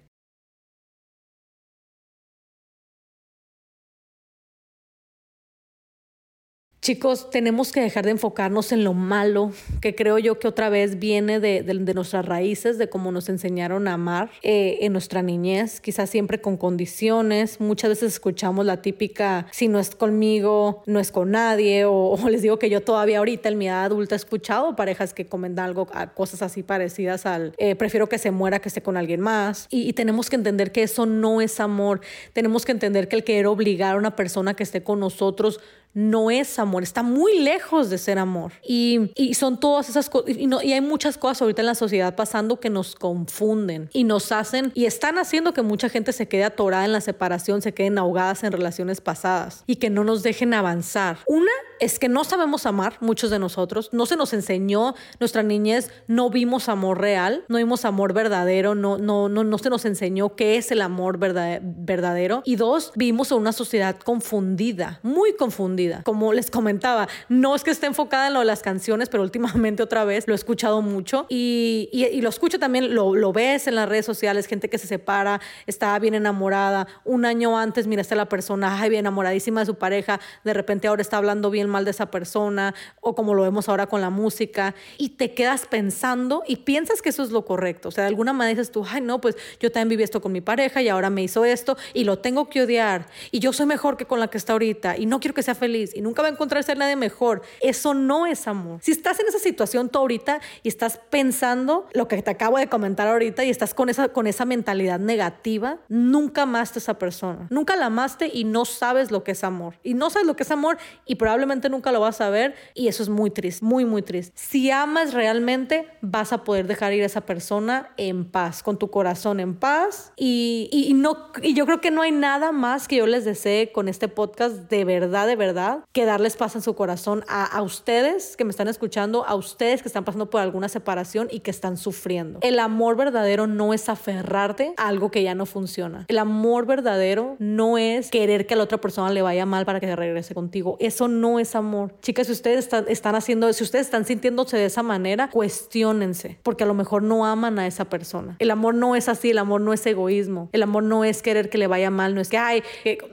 Chicos, 6.84 7.30
tenemos 7.30 7.72
que 7.72 7.80
dejar 7.80 8.04
de 8.04 8.12
enfocarnos 8.12 8.74
en 8.74 8.84
lo 8.84 8.94
malo, 8.94 9.54
que 9.80 9.96
creo 9.96 10.20
yo 10.20 10.38
que 10.38 10.50
otra 10.50 10.68
vez 10.68 11.00
viene 11.00 11.40
de, 11.40 11.64
nuestras 11.94 12.26
raíces, 12.26 12.78
de 12.78 12.90
cómo 12.90 13.14
nos 13.14 13.30
enseñaron 13.30 13.88
a 13.88 13.94
amar 13.94 14.32
eh, 14.42 14.80
en 14.82 14.92
nuestra 14.92 15.22
niñez, 15.22 15.80
quizás 15.80 16.10
siempre 16.10 16.42
con 16.42 16.58
condiciones. 16.58 17.62
Muchas 17.62 17.92
veces 17.92 18.12
escuchamos 18.12 18.66
la 18.66 18.82
típica, 18.82 19.48
si 19.52 19.70
no 19.70 19.80
es 19.80 19.96
conmigo, 19.96 20.84
no 20.86 21.00
es 21.00 21.14
con 21.14 21.32
nadie, 21.32 21.86
o, 21.86 22.18
les 22.30 22.42
digo 22.42 22.60
que 22.60 22.70
yo 22.70 22.82
todavía 22.82 23.20
ahorita 23.20 23.48
en 23.48 23.60
mi 23.60 23.70
edad 23.70 23.86
adulta 23.86 24.16
he 24.16 24.18
escuchado 24.18 24.76
parejas 24.76 25.14
que 25.14 25.26
comentan 25.26 25.64
algo, 25.64 25.88
cosas 26.14 26.42
así 26.42 26.64
parecidas 26.64 27.26
al, 27.26 27.54
eh, 27.60 27.76
prefiero 27.76 28.10
que 28.10 28.18
se 28.18 28.32
muera 28.32 28.60
que 28.60 28.68
esté 28.68 28.82
con 28.82 28.98
alguien 28.98 29.22
más. 29.22 29.68
Y 29.70 29.94
tenemos 29.94 30.30
que 30.30 30.36
entender 30.36 30.74
que 30.74 30.84
eso 30.84 31.06
no 31.06 31.40
es 31.40 31.62
amor. 31.62 32.02
Tenemos 32.34 32.66
que 32.66 32.74
entender 32.74 33.08
que 33.08 33.16
el 33.16 33.24
querer 33.24 33.48
obligar 33.48 33.96
a 33.96 33.98
una 33.98 34.18
persona 34.18 34.54
que 34.54 34.64
esté 34.64 34.84
con 34.84 35.00
nosotros 35.00 35.62
no 35.94 36.32
es 36.32 36.58
amor, 36.58 36.73
está 36.82 37.04
muy 37.04 37.40
lejos 37.40 37.92
de 37.92 38.00
ser 38.00 38.18
amor. 38.18 38.54
Y, 38.68 39.12
son 39.36 39.60
todas 39.60 39.90
esas 39.90 40.10
cosas, 40.10 40.30
y, 40.36 40.48
y, 40.48 40.74
hay 40.74 40.82
muchas 40.82 41.18
cosas 41.18 41.42
ahorita 41.42 41.62
en 41.62 41.68
la 41.68 41.76
sociedad 41.76 42.16
pasando 42.16 42.60
que 42.60 42.70
nos 42.70 42.96
confunden 42.96 43.90
y 43.94 44.04
nos 44.06 44.32
hacen, 44.32 44.72
y 44.74 44.86
están 44.86 45.18
haciendo 45.18 45.54
que 45.54 45.62
mucha 45.62 45.90
gente 45.90 46.14
se 46.14 46.28
quede 46.28 46.46
atorada 46.46 46.86
en 46.86 46.94
la 46.94 47.02
separación, 47.02 47.62
se 47.62 47.74
queden 47.74 47.98
ahogadas 47.98 48.44
en 48.44 48.52
relaciones 48.52 49.02
pasadas 49.02 49.64
y 49.68 49.76
que 49.76 49.90
no 49.90 50.04
nos 50.04 50.24
dejen 50.24 50.54
avanzar. 50.54 51.18
Una 51.28 51.52
es 51.84 52.00
que 52.00 52.08
no 52.08 52.24
sabemos 52.24 52.66
amar, 52.66 52.98
muchos 53.02 53.30
de 53.30 53.40
nosotros, 53.40 53.90
no 53.92 54.06
se 54.06 54.16
nos 54.16 54.32
enseñó 54.34 54.96
nuestra 55.20 55.44
niñez, 55.44 55.92
no 56.08 56.30
vimos 56.30 56.70
amor 56.70 57.02
real, 57.02 57.44
no 57.50 57.58
vimos 57.58 57.84
amor 57.84 58.14
verdadero, 58.14 58.74
no, 58.74 58.98
no, 58.98 59.28
no, 59.28 59.44
no 59.44 59.58
se 59.58 59.70
nos 59.70 59.84
enseñó 59.84 60.36
qué 60.36 60.58
es 60.58 60.72
el 60.72 60.82
amor 60.82 61.18
verdadero. 61.18 62.42
Y 62.46 62.56
dos, 62.56 62.94
vivimos 62.96 63.32
en 63.32 63.40
una 63.40 63.52
sociedad 63.52 63.98
confundida, 63.98 65.00
muy 65.04 65.36
confundida. 65.36 66.04
Como 66.04 66.32
les 66.32 66.50
comentaba, 66.50 67.10
no 67.28 67.54
es 67.54 67.64
que 67.64 67.72
esté 67.72 67.88
enfocada 67.88 68.28
en 68.28 68.34
lo 68.34 68.40
de 68.40 68.46
las 68.46 68.62
canciones, 68.62 69.10
pero 69.10 69.24
últimamente 69.24 69.84
otra 69.84 70.06
vez 70.06 70.26
lo 70.28 70.34
he 70.34 70.36
escuchado 70.36 70.82
mucho. 70.82 71.26
Y, 71.28 71.90
y, 71.92 72.22
lo 72.22 72.30
escucho 72.30 72.60
también, 72.60 72.96
lo, 72.96 73.16
lo, 73.16 73.34
ves 73.34 73.68
en 73.68 73.76
las 73.76 73.90
redes 73.90 74.06
sociales, 74.06 74.48
gente 74.48 74.70
que 74.70 74.78
se 74.78 74.88
separa, 74.88 75.42
está 75.68 76.00
bien 76.00 76.14
enamorada, 76.14 76.88
un 77.04 77.26
año 77.26 77.58
antes 77.58 77.88
miraste 77.88 78.14
a 78.14 78.18
la 78.18 78.30
persona, 78.30 78.80
ay, 78.80 78.90
bien 78.90 79.02
enamoradísima 79.02 79.60
de 79.60 79.66
su 79.66 79.76
pareja, 79.76 80.22
de 80.46 80.54
repente 80.54 80.88
ahora 80.88 81.02
está 81.02 81.18
hablando 81.18 81.50
bien 81.50 81.73
mal 81.74 81.86
de 81.86 81.92
esa 81.92 82.12
persona, 82.12 82.74
o 83.02 83.16
como 83.16 83.34
lo 83.34 83.44
vemos 83.44 83.68
ahora 83.68 83.88
con 83.88 84.00
la 84.00 84.10
música, 84.10 84.76
y 84.98 85.10
te 85.10 85.34
quedas 85.34 85.66
pensando 85.66 86.44
y 86.48 86.58
piensas 86.58 87.02
que 87.02 87.10
eso 87.10 87.24
es 87.24 87.32
lo 87.32 87.46
correcto. 87.46 87.90
O 87.90 87.92
sea, 87.92 88.04
de 88.04 88.10
alguna 88.10 88.34
manera 88.34 88.58
dices 88.58 88.72
tú, 88.72 88.86
ay, 88.90 89.02
no, 89.02 89.20
pues 89.20 89.36
yo 89.60 89.72
también 89.72 89.90
viví 89.90 90.04
esto 90.04 90.22
con 90.22 90.32
mi 90.32 90.42
pareja 90.42 90.82
y 90.82 90.90
ahora 90.90 91.10
me 91.10 91.24
hizo 91.24 91.46
esto 91.46 91.76
y 91.94 92.04
lo 92.04 92.20
tengo 92.20 92.50
que 92.50 92.62
odiar 92.62 93.08
y 93.32 93.40
yo 93.40 93.54
soy 93.54 93.66
mejor 93.66 93.98
que 93.98 94.06
con 94.06 94.20
la 94.20 94.28
que 94.28 94.38
está 94.38 94.54
ahorita 94.54 94.98
y 94.98 95.06
no 95.06 95.20
quiero 95.20 95.34
que 95.34 95.44
sea 95.44 95.56
feliz 95.56 95.96
y 95.96 96.02
nunca 96.02 96.22
va 96.22 96.28
a 96.28 96.32
encontrarse 96.32 96.76
nadie 96.76 96.96
mejor. 96.96 97.42
Eso 97.62 97.94
no 97.94 98.26
es 98.26 98.48
amor. 98.48 98.80
Si 98.82 98.92
estás 98.92 99.20
en 99.20 99.28
esa 99.28 99.40
situación 99.40 99.90
tú 99.90 100.00
ahorita 100.00 100.40
y 100.62 100.70
estás 100.70 101.00
pensando 101.10 101.88
lo 101.94 102.08
que 102.08 102.22
te 102.22 102.32
acabo 102.32 102.58
de 102.58 102.68
comentar 102.68 103.08
ahorita 103.08 103.44
y 103.44 103.50
estás 103.50 103.74
con 103.74 103.90
esa, 103.90 104.10
con 104.10 104.28
esa 104.28 104.46
mentalidad 104.46 105.00
negativa, 105.00 105.80
nunca 105.90 106.44
amaste 106.44 106.80
a 106.80 106.82
esa 106.82 107.00
persona. 107.00 107.48
Nunca 107.50 107.76
la 107.76 107.88
amaste 107.88 108.30
y 108.34 108.44
no 108.44 108.66
sabes 108.66 109.12
lo 109.12 109.24
que 109.24 109.32
es 109.32 109.44
amor. 109.44 109.76
Y 109.84 109.94
no 109.94 110.10
sabes 110.10 110.28
lo 110.28 110.36
que 110.36 110.44
es 110.44 110.52
amor 110.52 110.78
y 111.06 111.16
probablemente 111.16 111.53
nunca 111.70 111.92
lo 111.92 112.00
vas 112.00 112.22
a 112.22 112.30
ver 112.30 112.56
y 112.74 112.88
eso 112.88 113.04
es 113.04 113.10
muy 113.10 113.30
triste, 113.30 113.66
muy, 113.66 113.86
muy 113.86 114.02
triste. 114.02 114.34
Si 114.36 114.72
amas 114.72 115.14
realmente, 115.14 115.88
vas 116.02 116.34
a 116.34 116.44
poder 116.44 116.68
dejar 116.68 116.94
ir 116.94 117.04
a 117.04 117.06
esa 117.06 117.22
persona 117.22 117.92
en 117.98 118.26
paz, 118.26 118.64
con 118.64 118.78
tu 118.78 118.90
corazón 118.90 119.40
en 119.40 119.56
paz 119.56 120.12
y, 120.16 120.70
y, 120.72 120.94
no, 120.94 121.32
y 121.42 121.54
yo 121.54 121.66
creo 121.66 121.82
que 121.82 121.92
no 121.92 122.02
hay 122.02 122.12
nada 122.12 122.52
más 122.52 122.88
que 122.88 122.98
yo 122.98 123.08
les 123.08 123.26
desee 123.26 123.72
con 123.72 123.88
este 123.88 124.08
podcast 124.08 124.70
de 124.70 124.86
verdad, 124.86 125.28
de 125.28 125.36
verdad 125.36 125.84
que 125.92 126.06
darles 126.06 126.36
paz 126.36 126.56
en 126.56 126.62
su 126.62 126.76
corazón 126.76 127.24
a, 127.28 127.62
ustedes 127.62 128.36
que 128.36 128.44
me 128.44 128.52
están 128.52 128.68
escuchando, 128.68 129.26
a 129.26 129.36
ustedes 129.36 129.82
que 129.82 129.88
están 129.88 130.04
pasando 130.04 130.30
por 130.30 130.42
alguna 130.42 130.70
separación 130.70 131.28
y 131.32 131.40
que 131.42 131.52
están 131.52 131.78
sufriendo. 131.78 132.40
El 132.42 132.60
amor 132.60 132.96
verdadero 132.96 133.48
no 133.48 133.74
es 133.74 133.90
aferrarte 133.90 134.74
a 134.78 134.88
algo 134.88 135.12
que 135.12 135.24
ya 135.24 135.36
no 135.36 135.46
funciona. 135.46 136.06
El 136.08 136.18
amor 136.18 136.66
verdadero 136.66 137.36
no 137.40 137.78
es 137.78 138.10
querer 138.10 138.46
que 138.46 138.54
a 138.54 138.58
la 138.58 138.64
otra 138.64 138.80
persona 138.80 139.12
le 139.12 139.22
vaya 139.22 139.46
mal 139.46 139.66
para 139.66 139.80
que 139.80 139.88
se 139.88 139.96
regrese 139.96 140.34
contigo. 140.34 140.78
Eso 140.80 141.08
no 141.08 141.40
es 141.40 141.43
amor. 141.56 141.94
Chicas, 142.02 142.28
si 142.28 142.34
ustedes 142.34 142.70
están, 142.88 143.16
haciendo, 143.16 143.52
si 143.54 143.64
ustedes 143.64 143.88
están 143.88 144.06
sintiéndose 144.06 144.58
de 144.58 144.66
esa 144.66 144.84
manera, 144.84 145.30
cuestionense, 145.30 146.40
porque 146.44 146.64
a 146.64 146.68
lo 146.68 146.74
mejor 146.74 147.04
no 147.04 147.26
aman 147.26 147.60
a 147.60 147.68
esa 147.68 147.86
persona. 147.86 148.36
El 148.40 148.52
amor 148.52 148.76
no 148.76 148.96
es 148.96 149.10
así, 149.10 149.32
el 149.32 149.38
amor 149.38 149.62
no 149.62 149.74
es 149.74 149.86
egoísmo. 149.86 150.50
El 150.52 150.64
amor 150.64 150.84
no 150.84 151.04
es 151.04 151.22
querer 151.22 151.50
que 151.50 151.58
le 151.58 151.68
vaya 151.68 151.90
mal, 151.90 152.16
no 152.16 152.22
es 152.22 152.30
que, 152.30 152.38
ay, 152.38 152.64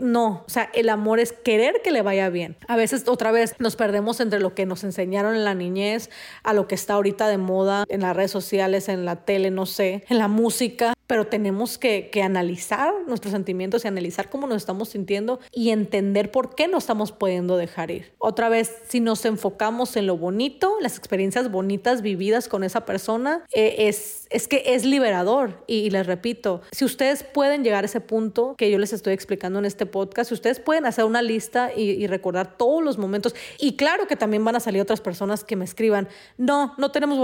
no, 0.00 0.44
o 0.46 0.50
sea, 0.50 0.70
el 0.74 0.88
amor 0.88 1.20
es 1.20 1.32
querer 1.32 1.80
que 1.82 1.90
le 1.90 2.02
vaya 2.02 2.28
bien 2.28 2.56
a 2.68 2.76
veces 2.76 3.08
otra 3.08 3.32
vez 3.32 3.54
nos 3.58 3.76
perdemos 3.76 4.20
entre 4.20 4.40
lo 4.40 4.54
que 4.54 4.66
nos 4.66 4.84
enseñaron 4.84 5.34
en 5.34 5.44
la 5.44 5.54
niñez 5.54 6.10
a 6.42 6.52
lo 6.52 6.68
que 6.68 6.74
está 6.74 6.94
ahorita 6.94 7.28
de 7.28 7.38
moda 7.38 7.84
en 7.88 8.02
las 8.02 8.16
redes 8.16 8.30
sociales, 8.30 8.88
en 8.88 9.04
la 9.04 9.16
tele, 9.24 9.50
no 9.50 9.66
sé, 9.66 10.04
en 10.08 10.18
la 10.18 10.28
música 10.28 10.94
pero 11.10 11.26
tenemos 11.26 11.76
que, 11.76 12.08
analizar 12.22 12.94
nuestros 13.08 13.32
sentimientos 13.32 13.84
y 13.84 13.88
analizar 13.88 14.30
cómo 14.30 14.46
nos 14.46 14.58
estamos 14.58 14.90
sintiendo 14.90 15.40
y 15.52 15.70
entender 15.70 16.30
por 16.30 16.54
qué 16.54 16.68
no 16.68 16.78
estamos 16.78 17.10
pudiendo 17.10 17.56
dejar 17.56 17.90
ir. 17.90 18.12
Otra 18.18 18.48
vez, 18.48 18.72
si 18.86 19.00
nos 19.00 19.24
enfocamos 19.24 19.96
en 19.96 20.06
lo 20.06 20.16
bonito, 20.16 20.76
las 20.80 20.96
experiencias 20.96 21.50
bonitas 21.50 22.02
vividas 22.02 22.46
con 22.46 22.62
esa 22.62 22.84
persona, 22.84 23.44
eh, 23.52 23.88
es, 23.88 24.28
es 24.30 24.46
que 24.46 24.62
es 24.66 24.84
liberador. 24.84 25.64
Y, 25.66 25.90
les 25.90 26.06
repito, 26.06 26.60
si 26.70 26.84
ustedes 26.84 27.24
pueden 27.24 27.64
llegar 27.64 27.82
a 27.82 27.86
ese 27.86 28.00
punto 28.00 28.54
que 28.56 28.70
yo 28.70 28.78
les 28.78 28.92
estoy 28.92 29.12
explicando 29.12 29.58
en 29.58 29.64
este 29.64 29.86
podcast, 29.86 30.28
si 30.28 30.34
ustedes 30.34 30.60
pueden 30.60 30.86
hacer 30.86 31.06
una 31.06 31.22
lista 31.22 31.72
y, 31.74 32.06
recordar 32.06 32.56
todos 32.56 32.84
los 32.84 32.98
momentos, 32.98 33.34
y 33.58 33.74
claro 33.74 34.06
que 34.06 34.14
también 34.14 34.44
van 34.44 34.54
a 34.54 34.60
salir 34.60 34.80
otras 34.80 35.00
personas 35.00 35.42
que 35.42 35.56
me 35.56 35.64
escriban, 35.64 36.06
no, 36.38 36.74
no 36.78 36.92
tenemos, 36.92 37.18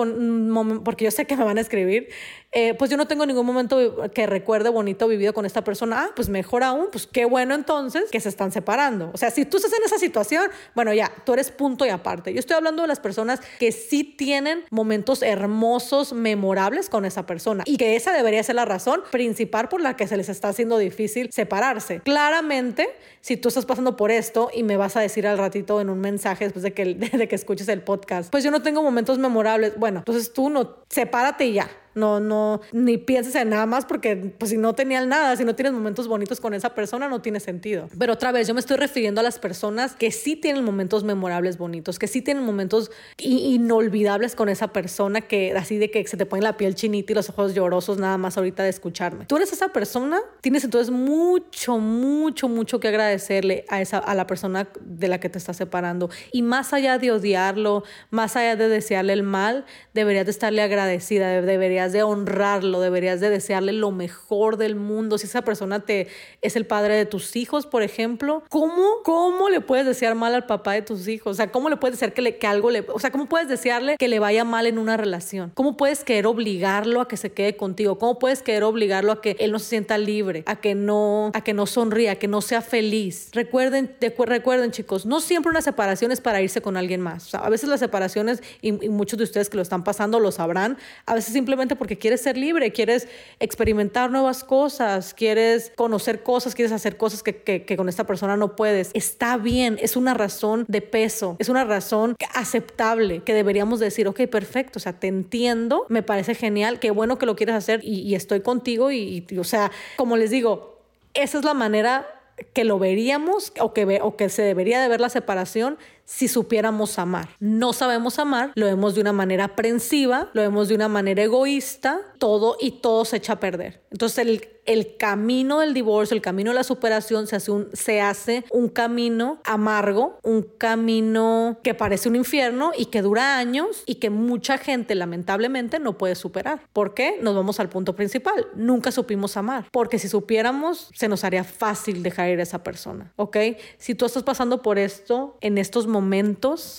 porque 0.84 1.04
yo 1.04 1.12
sé 1.12 1.24
que 1.24 1.36
me 1.36 1.44
van 1.44 1.58
a 1.58 1.60
escribir, 1.60 2.08
eh, 2.50 2.74
pues 2.74 2.90
yo 2.90 2.96
no 2.96 3.06
tengo 3.06 3.26
ningún 3.26 3.46
momento 3.46 3.75
que 4.12 4.26
recuerde 4.26 4.68
bonito 4.68 5.08
vivido 5.08 5.32
con 5.34 5.46
esta 5.46 5.64
persona, 5.64 6.04
ah, 6.04 6.10
pues 6.14 6.28
mejor 6.28 6.62
aún, 6.62 6.88
pues 6.90 7.06
qué 7.06 7.24
bueno 7.24 7.54
entonces 7.54 8.10
que 8.10 8.20
se 8.20 8.28
están 8.28 8.52
separando. 8.52 9.10
O 9.12 9.16
sea, 9.16 9.30
si 9.30 9.44
tú 9.44 9.56
estás 9.56 9.72
en 9.72 9.84
esa 9.84 9.98
situación, 9.98 10.50
bueno, 10.74 10.92
ya, 10.92 11.12
tú 11.24 11.32
eres 11.32 11.50
punto 11.50 11.86
y 11.86 11.90
aparte. 11.90 12.32
Yo 12.32 12.40
estoy 12.40 12.56
hablando 12.56 12.82
de 12.82 12.88
las 12.88 13.00
personas 13.00 13.40
que 13.58 13.72
sí 13.72 14.04
tienen 14.04 14.64
momentos 14.70 15.22
hermosos, 15.22 16.12
memorables 16.12 16.88
con 16.88 17.04
esa 17.04 17.26
persona 17.26 17.64
y 17.66 17.76
que 17.76 17.96
esa 17.96 18.12
debería 18.12 18.42
ser 18.42 18.56
la 18.56 18.64
razón 18.64 19.02
principal 19.10 19.68
por 19.68 19.80
la 19.80 19.96
que 19.96 20.06
se 20.06 20.16
les 20.16 20.28
está 20.28 20.48
haciendo 20.48 20.78
difícil 20.78 21.30
separarse. 21.32 22.00
Claramente, 22.00 22.88
si 23.20 23.36
tú 23.36 23.48
estás 23.48 23.66
pasando 23.66 23.96
por 23.96 24.10
esto 24.10 24.50
y 24.52 24.62
me 24.62 24.76
vas 24.76 24.96
a 24.96 25.00
decir 25.00 25.26
al 25.26 25.38
ratito 25.38 25.80
en 25.80 25.90
un 25.90 26.00
mensaje 26.00 26.44
después 26.44 26.62
de 26.62 26.72
que, 26.72 26.84
de 26.94 27.28
que 27.28 27.34
escuches 27.34 27.68
el 27.68 27.82
podcast, 27.82 28.30
pues 28.30 28.44
yo 28.44 28.50
no 28.50 28.62
tengo 28.62 28.82
momentos 28.82 29.18
memorables, 29.18 29.76
bueno, 29.76 30.00
entonces 30.00 30.32
tú 30.32 30.50
no, 30.50 30.76
sepárate 30.88 31.52
ya 31.52 31.68
no, 31.96 32.20
no, 32.20 32.60
ni 32.72 32.98
pienses 32.98 33.34
en 33.34 33.48
nada 33.48 33.66
más 33.66 33.86
porque 33.86 34.16
pues 34.16 34.50
si 34.50 34.58
no 34.58 34.74
tenían 34.74 35.08
nada, 35.08 35.34
si 35.34 35.44
no 35.44 35.54
tienes 35.54 35.72
momentos 35.72 36.06
bonitos 36.06 36.40
con 36.40 36.54
esa 36.54 36.74
persona, 36.74 37.08
no 37.08 37.22
tiene 37.22 37.40
sentido. 37.40 37.88
Pero 37.98 38.12
otra 38.12 38.32
vez, 38.32 38.46
yo 38.46 38.54
me 38.54 38.60
estoy 38.60 38.76
refiriendo 38.76 39.20
a 39.20 39.24
las 39.24 39.38
personas 39.38 39.96
que 39.96 40.10
sí 40.10 40.36
tienen 40.36 40.62
momentos 40.62 41.04
memorables 41.04 41.56
bonitos, 41.56 41.98
que 41.98 42.06
sí 42.06 42.20
tienen 42.20 42.44
momentos 42.44 42.90
inolvidables 43.18 44.34
con 44.34 44.50
esa 44.50 44.68
persona, 44.68 45.22
que 45.22 45.52
así 45.56 45.78
de 45.78 45.90
que 45.90 46.06
se 46.06 46.18
te 46.18 46.26
pone 46.26 46.42
la 46.42 46.58
piel 46.58 46.74
chinita 46.74 47.12
y 47.12 47.14
los 47.14 47.30
ojos 47.30 47.54
llorosos 47.54 47.98
nada 47.98 48.18
más 48.18 48.36
ahorita 48.36 48.62
de 48.62 48.68
escucharme. 48.68 49.24
Tú 49.24 49.36
eres 49.36 49.52
esa 49.52 49.68
persona, 49.68 50.20
tienes 50.42 50.64
entonces 50.64 50.90
mucho, 50.90 51.78
mucho, 51.78 52.48
mucho 52.48 52.78
que 52.78 52.88
agradecerle 52.88 53.64
a, 53.68 53.80
esa, 53.80 53.98
a 53.98 54.14
la 54.14 54.26
persona 54.26 54.68
de 54.82 55.08
la 55.08 55.18
que 55.18 55.30
te 55.30 55.38
estás 55.38 55.56
separando. 55.56 56.10
Y 56.30 56.42
más 56.42 56.74
allá 56.74 56.98
de 56.98 57.10
odiarlo, 57.10 57.84
más 58.10 58.36
allá 58.36 58.54
de 58.56 58.68
desearle 58.68 59.14
el 59.14 59.22
mal, 59.22 59.64
deberías 59.94 60.26
de 60.26 60.32
estarle 60.32 60.60
agradecida, 60.60 61.40
deberías 61.40 61.85
de 61.92 62.02
honrarlo, 62.02 62.80
deberías 62.80 63.20
de 63.20 63.30
desearle 63.30 63.72
lo 63.72 63.90
mejor 63.90 64.56
del 64.56 64.76
mundo. 64.76 65.18
Si 65.18 65.26
esa 65.26 65.42
persona 65.42 65.80
te 65.80 66.08
es 66.42 66.56
el 66.56 66.66
padre 66.66 66.96
de 66.96 67.06
tus 67.06 67.36
hijos, 67.36 67.66
por 67.66 67.82
ejemplo, 67.82 68.42
¿cómo, 68.48 69.02
cómo 69.04 69.48
le 69.48 69.60
puedes 69.60 69.86
desear 69.86 70.14
mal 70.14 70.34
al 70.34 70.46
papá 70.46 70.72
de 70.72 70.82
tus 70.82 71.08
hijos? 71.08 71.32
O 71.32 71.34
sea, 71.34 71.50
¿cómo 71.50 71.68
le 71.68 71.76
puedes 71.76 71.96
desear 71.96 72.12
que, 72.12 72.22
le, 72.22 72.38
que 72.38 72.46
algo 72.46 72.70
le... 72.70 72.84
O 72.92 72.98
sea, 72.98 73.10
¿cómo 73.10 73.28
puedes 73.28 73.48
desearle 73.48 73.96
que 73.96 74.08
le 74.08 74.18
vaya 74.18 74.44
mal 74.44 74.66
en 74.66 74.78
una 74.78 74.96
relación? 74.96 75.52
¿Cómo 75.54 75.76
puedes 75.76 76.04
querer 76.04 76.26
obligarlo 76.26 77.00
a 77.00 77.08
que 77.08 77.16
se 77.16 77.32
quede 77.32 77.56
contigo? 77.56 77.98
¿Cómo 77.98 78.18
puedes 78.18 78.42
querer 78.42 78.64
obligarlo 78.64 79.12
a 79.12 79.20
que 79.20 79.36
él 79.38 79.52
no 79.52 79.58
se 79.58 79.66
sienta 79.66 79.98
libre, 79.98 80.42
a 80.46 80.56
que 80.56 80.74
no, 80.74 81.30
a 81.34 81.42
que 81.42 81.54
no 81.54 81.66
sonría, 81.66 82.12
a 82.12 82.16
que 82.16 82.28
no 82.28 82.40
sea 82.40 82.60
feliz? 82.60 83.30
Recuerden, 83.32 83.94
recuerden 84.00 84.70
chicos, 84.70 85.06
no 85.06 85.20
siempre 85.20 85.50
una 85.50 85.62
separación 85.62 86.12
es 86.12 86.20
para 86.20 86.40
irse 86.40 86.60
con 86.60 86.76
alguien 86.76 87.00
más. 87.00 87.34
A 87.34 87.48
veces 87.48 87.68
las 87.68 87.80
separaciones, 87.80 88.42
y 88.60 88.72
muchos 88.72 89.18
de 89.18 89.24
ustedes 89.24 89.48
que 89.48 89.56
lo 89.56 89.62
están 89.62 89.84
pasando 89.84 90.20
lo 90.20 90.32
sabrán, 90.32 90.78
a 91.06 91.14
veces 91.14 91.32
simplemente 91.32 91.75
porque 91.76 91.98
quieres 91.98 92.20
ser 92.20 92.36
libre, 92.36 92.72
quieres 92.72 93.08
experimentar 93.40 94.10
nuevas 94.10 94.44
cosas, 94.44 95.14
quieres 95.14 95.72
conocer 95.76 96.22
cosas, 96.22 96.54
quieres 96.54 96.72
hacer 96.72 96.96
cosas 96.96 97.22
que, 97.22 97.76
con 97.76 97.88
esta 97.88 98.04
persona 98.04 98.36
no 98.36 98.56
puedes. 98.56 98.90
Está 98.94 99.36
bien, 99.36 99.78
es 99.80 99.96
una 99.96 100.14
razón 100.14 100.64
de 100.68 100.80
peso, 100.80 101.36
es 101.38 101.48
una 101.48 101.64
razón 101.64 102.16
aceptable 102.34 103.22
que 103.22 103.34
deberíamos 103.34 103.80
decir, 103.80 104.08
ok, 104.08 104.22
perfecto, 104.26 104.78
o 104.78 104.80
sea, 104.80 104.98
te 104.98 105.06
entiendo, 105.06 105.86
me 105.88 106.02
parece 106.02 106.34
genial, 106.34 106.78
qué 106.80 106.90
bueno 106.90 107.18
que 107.18 107.26
lo 107.26 107.36
quieres 107.36 107.54
hacer 107.54 107.80
y, 107.82 108.14
estoy 108.16 108.40
contigo 108.40 108.90
y, 108.90 109.26
o 109.38 109.44
sea, 109.44 109.70
como 109.96 110.16
les 110.16 110.30
digo, 110.30 110.80
esa 111.12 111.38
es 111.38 111.44
la 111.44 111.52
manera 111.52 112.06
que 112.52 112.64
lo 112.64 112.78
veríamos 112.78 113.52
o 113.60 113.72
que, 113.72 114.00
o 114.02 114.16
que 114.16 114.28
se 114.28 114.42
debería 114.42 114.80
de 114.80 114.88
ver 114.88 115.00
la 115.00 115.08
separación 115.08 115.78
si 116.06 116.28
supiéramos 116.28 116.98
amar. 116.98 117.28
No 117.40 117.74
sabemos 117.74 118.18
amar, 118.18 118.52
lo 118.54 118.64
vemos 118.64 118.94
de 118.94 119.02
una 119.02 119.12
manera 119.12 119.44
aprensiva, 119.44 120.30
lo 120.32 120.40
vemos 120.40 120.68
de 120.68 120.74
una 120.74 120.88
manera 120.88 121.22
egoísta, 121.22 122.00
todo 122.18 122.56
y 122.58 122.80
todo 122.80 123.04
se 123.04 123.18
echa 123.18 123.34
a 123.34 123.40
perder. 123.40 123.82
Entonces 123.90 124.18
el 124.18 124.56
el 124.66 124.96
camino 124.96 125.60
del 125.60 125.72
divorcio, 125.72 126.14
el 126.14 126.20
camino 126.20 126.50
de 126.50 126.56
la 126.56 126.64
superación 126.64 127.26
se 127.26 127.36
hace 127.36 127.50
un, 127.50 127.68
se 127.72 128.00
hace 128.00 128.44
un 128.50 128.68
camino 128.68 129.40
amargo, 129.44 130.18
un 130.22 130.42
camino 130.42 131.58
que 131.62 131.74
parece 131.74 132.08
un 132.08 132.16
infierno 132.16 132.72
y 132.76 132.86
que 132.86 133.02
dura 133.02 133.38
años 133.38 133.84
y 133.86 133.96
que 133.96 134.10
mucha 134.10 134.58
gente 134.58 134.94
lamentablemente 134.94 135.78
no 135.78 135.96
puede 135.96 136.14
superar. 136.14 136.60
¿Por 136.72 136.94
qué? 136.94 137.18
Nos 137.22 137.34
vamos 137.34 137.60
al 137.60 137.68
punto 137.68 137.94
principal. 137.94 138.48
Nunca 138.54 138.90
supimos 138.90 139.36
amar, 139.36 139.68
porque 139.70 139.98
si 139.98 140.08
supiéramos 140.08 140.90
se 140.94 141.08
nos 141.08 141.24
haría 141.24 141.44
fácil 141.44 142.02
dejar 142.02 142.30
ir 142.30 142.40
a 142.40 142.42
esa 142.42 142.62
persona, 142.62 143.12
¿ok? 143.16 143.36
Si 143.78 143.94
tú 143.94 144.04
estás 144.04 144.24
pasando 144.24 144.62
por 144.62 144.78
esto 144.78 145.38
en 145.40 145.58
estos 145.58 145.86
momentos, 145.86 145.95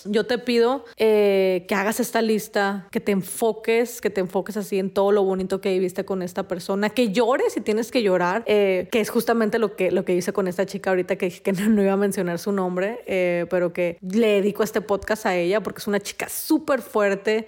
yo 0.05 0.25
te 0.25 0.37
pido 0.37 0.85
eh, 0.97 1.65
que 1.67 1.75
hagas 1.75 1.99
esta 1.99 2.21
lista, 2.21 2.87
que 2.91 2.99
te 2.99 3.11
enfoques, 3.11 4.01
que 4.01 4.09
te 4.09 4.21
enfoques 4.21 4.57
así 4.57 4.79
en 4.79 4.89
todo 4.89 5.11
lo 5.11 5.23
bonito 5.23 5.61
que 5.61 5.71
viviste 5.71 6.05
con 6.05 6.21
esta 6.21 6.47
persona, 6.47 6.89
que 6.89 7.11
llores 7.11 7.55
y 7.57 7.61
tienes 7.61 7.91
que 7.91 8.03
llorar, 8.03 8.43
eh, 8.45 8.87
que 8.91 8.99
es 8.99 9.09
justamente 9.09 9.59
lo 9.59 9.75
que, 9.75 9.91
lo 9.91 10.05
que 10.05 10.15
hice 10.15 10.33
con 10.33 10.47
esta 10.47 10.65
chica 10.65 10.89
ahorita 10.89 11.15
que 11.15 11.27
que 11.29 11.51
no, 11.69 11.81
iba 11.81 11.93
a 11.93 11.97
mencionar 11.97 12.39
su 12.39 12.51
nombre, 12.51 12.99
eh, 13.05 13.45
pero 13.49 13.73
que 13.73 13.97
le 14.01 14.27
dedico 14.27 14.63
este 14.63 14.81
podcast 14.81 15.25
a 15.25 15.35
ella 15.35 15.61
porque 15.61 15.79
es 15.79 15.87
una 15.87 15.99
chica 15.99 16.29
súper 16.29 16.81
fuerte. 16.81 17.47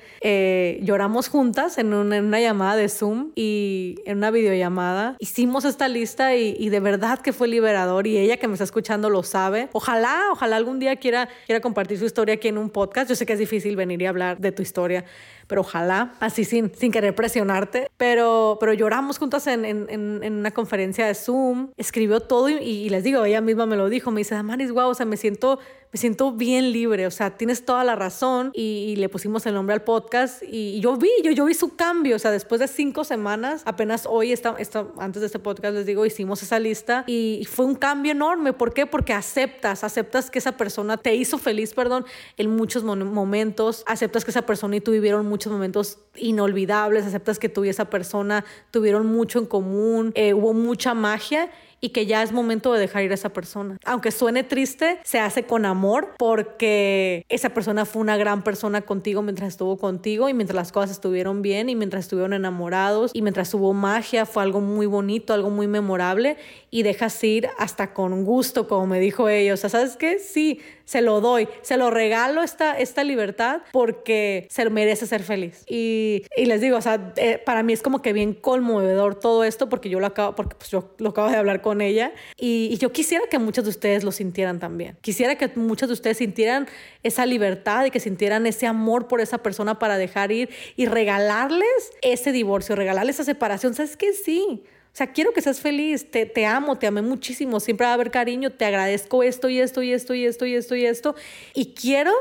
Lloramos 0.81 1.27
juntas 1.27 1.77
en 1.77 1.93
una, 1.93 2.39
llamada 2.39 2.75
de 2.75 2.89
Zoom 2.89 3.31
y 3.35 3.97
en 4.05 4.17
una 4.17 4.31
videollamada. 4.31 5.15
Hicimos 5.19 5.65
esta 5.65 5.87
lista 5.87 6.35
y, 6.35 6.55
y, 6.57 6.69
de 6.69 6.79
verdad 6.79 7.19
que 7.19 7.33
fue 7.33 7.47
liberador 7.47 8.07
y 8.07 8.17
ella 8.17 8.37
que 8.37 8.47
me 8.47 8.53
está 8.53 8.63
escuchando 8.63 9.09
lo 9.09 9.23
sabe. 9.23 9.69
Ojalá, 9.73 10.29
ojalá 10.31 10.55
algún 10.55 10.79
día 10.79 10.95
quiera 10.95 11.29
compartir 11.61 11.97
su 11.97 12.05
historia 12.05 12.35
aquí 12.35 12.47
en 12.47 12.57
un 12.57 12.69
podcast. 12.69 13.09
Yo 13.09 13.15
sé 13.15 13.25
que 13.25 13.33
es 13.33 13.39
difícil 13.39 13.75
venir 13.75 14.01
y 14.01 14.05
hablar 14.05 14.39
de 14.39 14.51
tu 14.51 14.61
historia, 14.61 15.05
pero 15.47 15.61
ojalá, 15.61 16.13
así 16.19 16.45
sin, 16.45 16.73
sin 16.75 16.91
querer 16.91 17.15
presionarte. 17.15 17.89
Pero, 17.97 18.57
pero 18.59 18.73
lloramos 18.73 19.17
juntas 19.17 19.47
en, 19.47 19.65
en, 19.65 19.87
en 19.89 20.33
una 20.33 20.51
conferencia 20.51 21.05
de 21.07 21.15
Zoom, 21.15 21.69
escribió 21.77 22.19
todo 22.19 22.49
y, 22.49 22.89
les 22.89 23.03
digo, 23.03 23.23
ella 23.25 23.41
misma 23.41 23.65
me 23.65 23.75
lo 23.75 23.89
dijo, 23.89 24.11
me 24.11 24.21
dice, 24.21 24.35
Damaris, 24.35 24.71
wow, 24.71 24.89
o 24.89 24.93
sea, 24.93 25.05
me 25.05 25.17
siento 25.17 25.59
me 25.91 25.97
siento 25.97 26.31
bien 26.31 26.71
libre, 26.71 27.07
o 27.07 27.11
sea, 27.11 27.35
tienes 27.35 27.65
toda 27.65 27.83
la 27.83 27.95
razón 27.95 28.51
y, 28.53 28.85
y 28.89 28.95
le 28.97 29.09
pusimos 29.09 29.45
el 29.47 29.55
nombre 29.55 29.73
al 29.73 29.81
podcast 29.81 30.43
y, 30.43 30.79
yo 30.81 30.95
vi, 30.97 31.09
yo, 31.23 31.31
yo 31.31 31.45
vi 31.45 31.55
su 31.55 31.75
cambio, 31.75 32.15
o 32.15 32.19
sea, 32.19 32.29
después 32.29 32.59
de 32.59 32.67
cinco 32.67 33.03
semanas, 33.03 33.63
apenas 33.65 34.05
hoy, 34.07 34.31
está, 34.31 34.55
está, 34.59 34.85
antes 34.99 35.21
de 35.21 35.25
este 35.25 35.39
podcast 35.39 35.73
les 35.73 35.87
digo, 35.87 36.05
hicimos 36.05 36.43
esa 36.43 36.59
lista 36.59 37.03
y, 37.07 37.39
y, 37.41 37.45
fue 37.45 37.65
un 37.65 37.73
cambio 37.73 38.11
enorme. 38.11 38.53
¿Por 38.53 38.73
qué? 38.73 38.85
Porque 38.85 39.13
aceptas, 39.13 39.83
aceptas 39.83 40.29
que 40.29 40.37
esa 40.37 40.57
persona 40.57 40.97
te 40.97 41.15
hizo 41.15 41.39
feliz, 41.39 41.73
perdón, 41.73 42.05
en 42.37 42.55
muchos 42.55 42.83
momentos, 42.83 43.83
aceptas 43.87 44.25
que 44.25 44.31
esa 44.31 44.43
persona 44.43 44.75
y 44.75 44.81
tú 44.81 44.91
vivieron 44.91 45.25
muchos 45.25 45.51
momentos 45.51 45.99
inolvidables, 46.15 47.05
aceptas 47.05 47.39
que 47.39 47.49
tú 47.49 47.65
y 47.65 47.69
esa 47.69 47.85
persona 47.85 48.45
tuvieron 48.69 49.07
mucho 49.07 49.39
en 49.39 49.47
común, 49.47 50.11
eh, 50.13 50.35
hubo 50.35 50.53
mucha 50.53 50.93
magia 50.93 51.49
y 51.81 51.89
que 51.89 52.05
ya 52.05 52.23
es 52.23 52.31
momento 52.31 52.73
de 52.73 52.79
dejar 52.79 53.03
ir 53.03 53.11
a 53.11 53.15
esa 53.15 53.29
persona. 53.29 53.77
Aunque 53.85 54.11
suene 54.11 54.43
triste, 54.43 54.99
se 55.03 55.19
hace 55.19 55.43
con 55.43 55.65
amor 55.65 56.13
porque 56.17 57.25
esa 57.29 57.49
persona 57.49 57.85
fue 57.85 58.01
una 58.01 58.17
gran 58.17 58.43
persona 58.43 58.81
contigo 58.81 59.21
mientras 59.21 59.49
estuvo 59.49 59.77
contigo 59.77 60.29
y 60.29 60.33
mientras 60.33 60.55
las 60.55 60.71
cosas 60.71 60.91
estuvieron 60.91 61.41
bien 61.41 61.69
y 61.69 61.75
mientras 61.75 62.05
estuvieron 62.05 62.33
enamorados 62.33 63.11
y 63.13 63.21
mientras 63.21 63.53
hubo 63.53 63.73
magia, 63.73 64.25
fue 64.25 64.43
algo 64.43 64.61
muy 64.61 64.85
bonito, 64.85 65.33
algo 65.33 65.49
muy 65.49 65.67
memorable 65.67 66.37
y 66.71 66.83
dejas 66.83 67.23
ir 67.23 67.49
hasta 67.57 67.93
con 67.93 68.23
gusto, 68.25 68.67
como 68.67 68.87
me 68.87 68.99
dijo 68.99 69.29
ella. 69.29 69.53
O 69.53 69.57
sea, 69.57 69.69
¿sabes 69.69 69.97
qué? 69.97 70.19
Sí, 70.19 70.59
se 70.85 71.01
lo 71.01 71.21
doy, 71.21 71.47
se 71.61 71.77
lo 71.77 71.89
regalo 71.89 72.43
esta, 72.43 72.77
esta 72.77 73.03
libertad 73.03 73.61
porque 73.71 74.47
se 74.49 74.69
merece 74.69 75.05
ser 75.05 75.23
feliz. 75.23 75.63
Y, 75.67 76.23
y 76.35 76.45
les 76.45 76.61
digo, 76.61 76.77
o 76.77 76.81
sea, 76.81 77.13
eh, 77.17 77.41
para 77.43 77.63
mí 77.63 77.73
es 77.73 77.81
como 77.81 78.01
que 78.01 78.13
bien 78.13 78.33
conmovedor 78.33 79.15
todo 79.19 79.43
esto 79.43 79.69
porque 79.69 79.89
yo 79.89 79.99
lo 79.99 80.07
acabo, 80.07 80.35
porque 80.35 80.55
pues 80.55 80.69
yo 80.69 80.93
lo 80.97 81.09
acabo 81.09 81.29
de 81.29 81.37
hablar 81.37 81.61
con 81.61 81.81
ella 81.81 82.11
y, 82.37 82.69
y 82.71 82.77
yo 82.77 82.91
quisiera 82.91 83.25
que 83.29 83.39
muchos 83.39 83.63
de 83.65 83.69
ustedes 83.69 84.03
lo 84.03 84.11
sintieran 84.11 84.59
también. 84.59 84.97
Quisiera 85.01 85.35
que 85.35 85.49
muchos 85.55 85.89
de 85.89 85.93
ustedes 85.93 86.17
sintieran 86.17 86.67
esa 87.03 87.25
libertad 87.25 87.85
y 87.85 87.91
que 87.91 87.99
sintieran 87.99 88.45
ese 88.47 88.67
amor 88.67 89.07
por 89.07 89.21
esa 89.21 89.39
persona 89.39 89.79
para 89.79 89.97
dejar 89.97 90.31
ir 90.31 90.49
y 90.75 90.85
regalarles 90.85 91.91
ese 92.01 92.31
divorcio, 92.31 92.75
regalarles 92.75 93.15
esa 93.15 93.25
separación. 93.25 93.73
¿Sabes 93.73 93.97
que 93.97 94.09
Sí. 94.13 94.63
Sea, 94.99 95.13
quiero 95.13 95.31
que 95.31 95.41
seas 95.41 95.61
feliz, 95.61 96.11
te, 96.11 96.25
te, 96.25 96.45
amo, 96.45 96.77
te 96.77 96.85
amé 96.85 97.01
muchísimo, 97.01 97.61
siempre 97.61 97.85
va 97.85 97.91
a 97.91 97.93
haber 97.93 98.11
cariño, 98.11 98.49
te 98.49 98.65
agradezco 98.65 99.23
esto 99.23 99.47
y 99.47 99.61
esto 99.61 99.81
y 99.81 99.93
esto 99.93 100.13
y 100.13 100.25
esto 100.25 100.45
y 100.45 100.55
esto 100.55 100.75
y 100.75 100.85
esto. 100.85 101.15
Y 101.53 101.73
quiero, 101.73 102.11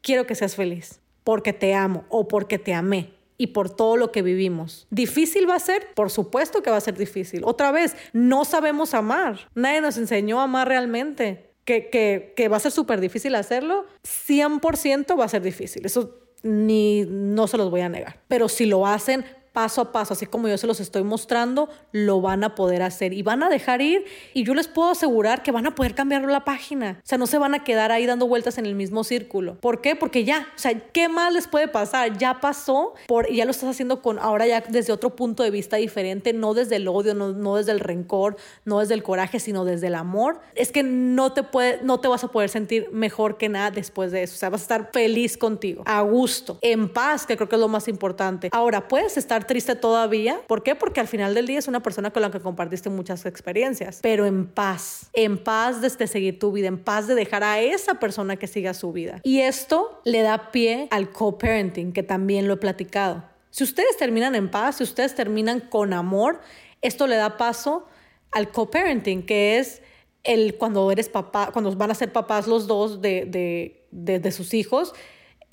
quiero 0.00 0.26
que 0.26 0.34
seas 0.34 0.56
feliz, 0.56 0.98
porque 1.24 1.52
te 1.52 1.74
amo 1.74 2.06
o 2.08 2.28
porque 2.28 2.58
te 2.58 2.72
amé 2.72 3.10
y 3.36 3.48
por 3.48 3.68
todo 3.68 3.98
lo 3.98 4.12
que 4.12 4.22
vivimos. 4.22 4.86
¿Difícil 4.88 5.46
va 5.46 5.56
a 5.56 5.60
ser? 5.60 5.88
Por 5.92 6.10
supuesto 6.10 6.62
que 6.62 6.70
va 6.70 6.78
a 6.78 6.80
ser 6.80 6.96
difícil. 6.96 7.42
Otra 7.44 7.70
vez, 7.70 7.96
no 8.14 8.46
sabemos 8.46 8.94
amar. 8.94 9.50
Nadie 9.54 9.82
nos 9.82 9.98
enseñó 9.98 10.40
a 10.40 10.44
amar 10.44 10.68
realmente. 10.68 11.50
Que, 11.66 11.90
que, 11.90 12.32
que 12.34 12.48
va 12.48 12.56
a 12.56 12.60
ser 12.60 12.72
súper 12.72 12.98
difícil 12.98 13.34
hacerlo, 13.34 13.84
100% 14.04 15.20
va 15.20 15.26
a 15.26 15.28
ser 15.28 15.42
difícil. 15.42 15.84
Eso 15.84 16.18
ni 16.42 17.04
no 17.06 17.46
se 17.46 17.58
los 17.58 17.70
voy 17.70 17.82
a 17.82 17.90
negar. 17.90 18.20
Pero 18.26 18.48
si 18.48 18.64
lo 18.64 18.86
hacen, 18.86 19.26
paso 19.52 19.80
a 19.80 19.92
paso, 19.92 20.14
así 20.14 20.26
como 20.26 20.48
yo 20.48 20.56
se 20.58 20.66
los 20.66 20.80
estoy 20.80 21.02
mostrando, 21.02 21.68
lo 21.92 22.20
van 22.20 22.44
a 22.44 22.54
poder 22.54 22.82
hacer 22.82 23.12
y 23.12 23.22
van 23.22 23.42
a 23.42 23.48
dejar 23.48 23.82
ir 23.82 24.04
y 24.34 24.44
yo 24.44 24.54
les 24.54 24.68
puedo 24.68 24.90
asegurar 24.90 25.42
que 25.42 25.52
van 25.52 25.66
a 25.66 25.74
poder 25.74 25.94
cambiar 25.94 26.22
la 26.22 26.44
página. 26.44 26.98
O 26.98 27.06
sea, 27.06 27.18
no 27.18 27.26
se 27.26 27.38
van 27.38 27.54
a 27.54 27.64
quedar 27.64 27.92
ahí 27.92 28.06
dando 28.06 28.26
vueltas 28.26 28.58
en 28.58 28.66
el 28.66 28.74
mismo 28.74 29.04
círculo. 29.04 29.56
¿Por 29.60 29.80
qué? 29.80 29.96
Porque 29.96 30.24
ya, 30.24 30.48
o 30.54 30.58
sea, 30.58 30.78
¿qué 30.92 31.08
más 31.08 31.32
les 31.32 31.46
puede 31.46 31.68
pasar? 31.68 32.16
Ya 32.18 32.40
pasó 32.40 32.94
por, 33.06 33.30
y 33.30 33.36
ya 33.36 33.44
lo 33.44 33.50
estás 33.50 33.70
haciendo 33.70 34.02
con 34.02 34.18
ahora 34.18 34.46
ya 34.46 34.60
desde 34.60 34.92
otro 34.92 35.14
punto 35.16 35.42
de 35.42 35.50
vista 35.50 35.76
diferente, 35.76 36.32
no 36.32 36.54
desde 36.54 36.76
el 36.76 36.88
odio, 36.88 37.14
no, 37.14 37.32
no 37.32 37.56
desde 37.56 37.72
el 37.72 37.80
rencor, 37.80 38.36
no 38.64 38.80
desde 38.80 38.94
el 38.94 39.02
coraje, 39.02 39.40
sino 39.40 39.64
desde 39.64 39.88
el 39.88 39.94
amor. 39.94 40.40
Es 40.54 40.72
que 40.72 40.82
no 40.82 41.32
te 41.32 41.42
puede, 41.42 41.80
no 41.82 42.00
te 42.00 42.08
vas 42.08 42.24
a 42.24 42.28
poder 42.28 42.48
sentir 42.48 42.88
mejor 42.92 43.36
que 43.36 43.48
nada 43.48 43.70
después 43.70 44.12
de 44.12 44.22
eso. 44.22 44.34
O 44.34 44.38
sea, 44.38 44.50
vas 44.50 44.62
a 44.62 44.64
estar 44.64 44.90
feliz 44.92 45.36
contigo, 45.36 45.82
a 45.86 46.00
gusto, 46.02 46.58
en 46.62 46.88
paz, 46.88 47.26
que 47.26 47.36
creo 47.36 47.48
que 47.48 47.56
es 47.56 47.60
lo 47.60 47.68
más 47.68 47.88
importante. 47.88 48.48
Ahora, 48.52 48.88
puedes 48.88 49.16
estar 49.16 49.41
triste 49.46 49.74
todavía. 49.74 50.40
¿Por 50.46 50.62
qué? 50.62 50.74
Porque 50.74 51.00
al 51.00 51.08
final 51.08 51.34
del 51.34 51.46
día 51.46 51.58
es 51.58 51.68
una 51.68 51.82
persona 51.82 52.10
con 52.10 52.22
la 52.22 52.30
que 52.30 52.40
compartiste 52.40 52.90
muchas 52.90 53.26
experiencias, 53.26 54.00
pero 54.02 54.26
en 54.26 54.46
paz, 54.46 55.10
en 55.12 55.42
paz 55.42 55.80
de 55.80 55.86
este 55.86 56.06
seguir 56.06 56.38
tu 56.38 56.52
vida, 56.52 56.68
en 56.68 56.78
paz 56.78 57.06
de 57.06 57.14
dejar 57.14 57.44
a 57.44 57.60
esa 57.60 57.94
persona 57.94 58.36
que 58.36 58.46
siga 58.46 58.74
su 58.74 58.92
vida. 58.92 59.20
Y 59.22 59.40
esto 59.40 60.00
le 60.04 60.22
da 60.22 60.50
pie 60.50 60.88
al 60.90 61.10
co-parenting, 61.10 61.92
que 61.92 62.02
también 62.02 62.48
lo 62.48 62.54
he 62.54 62.58
platicado. 62.58 63.24
Si 63.50 63.64
ustedes 63.64 63.96
terminan 63.98 64.34
en 64.34 64.50
paz, 64.50 64.76
si 64.76 64.84
ustedes 64.84 65.14
terminan 65.14 65.60
con 65.60 65.92
amor, 65.92 66.40
esto 66.80 67.06
le 67.06 67.16
da 67.16 67.36
paso 67.36 67.86
al 68.30 68.50
co-parenting, 68.50 69.24
que 69.24 69.58
es 69.58 69.82
el 70.24 70.56
cuando 70.56 70.90
eres 70.90 71.08
papá, 71.08 71.50
cuando 71.52 71.74
van 71.76 71.90
a 71.90 71.94
ser 71.94 72.12
papás 72.12 72.46
los 72.46 72.66
dos 72.66 73.00
de, 73.02 73.26
de, 73.26 73.86
de, 73.90 74.18
de 74.18 74.32
sus 74.32 74.54
hijos, 74.54 74.94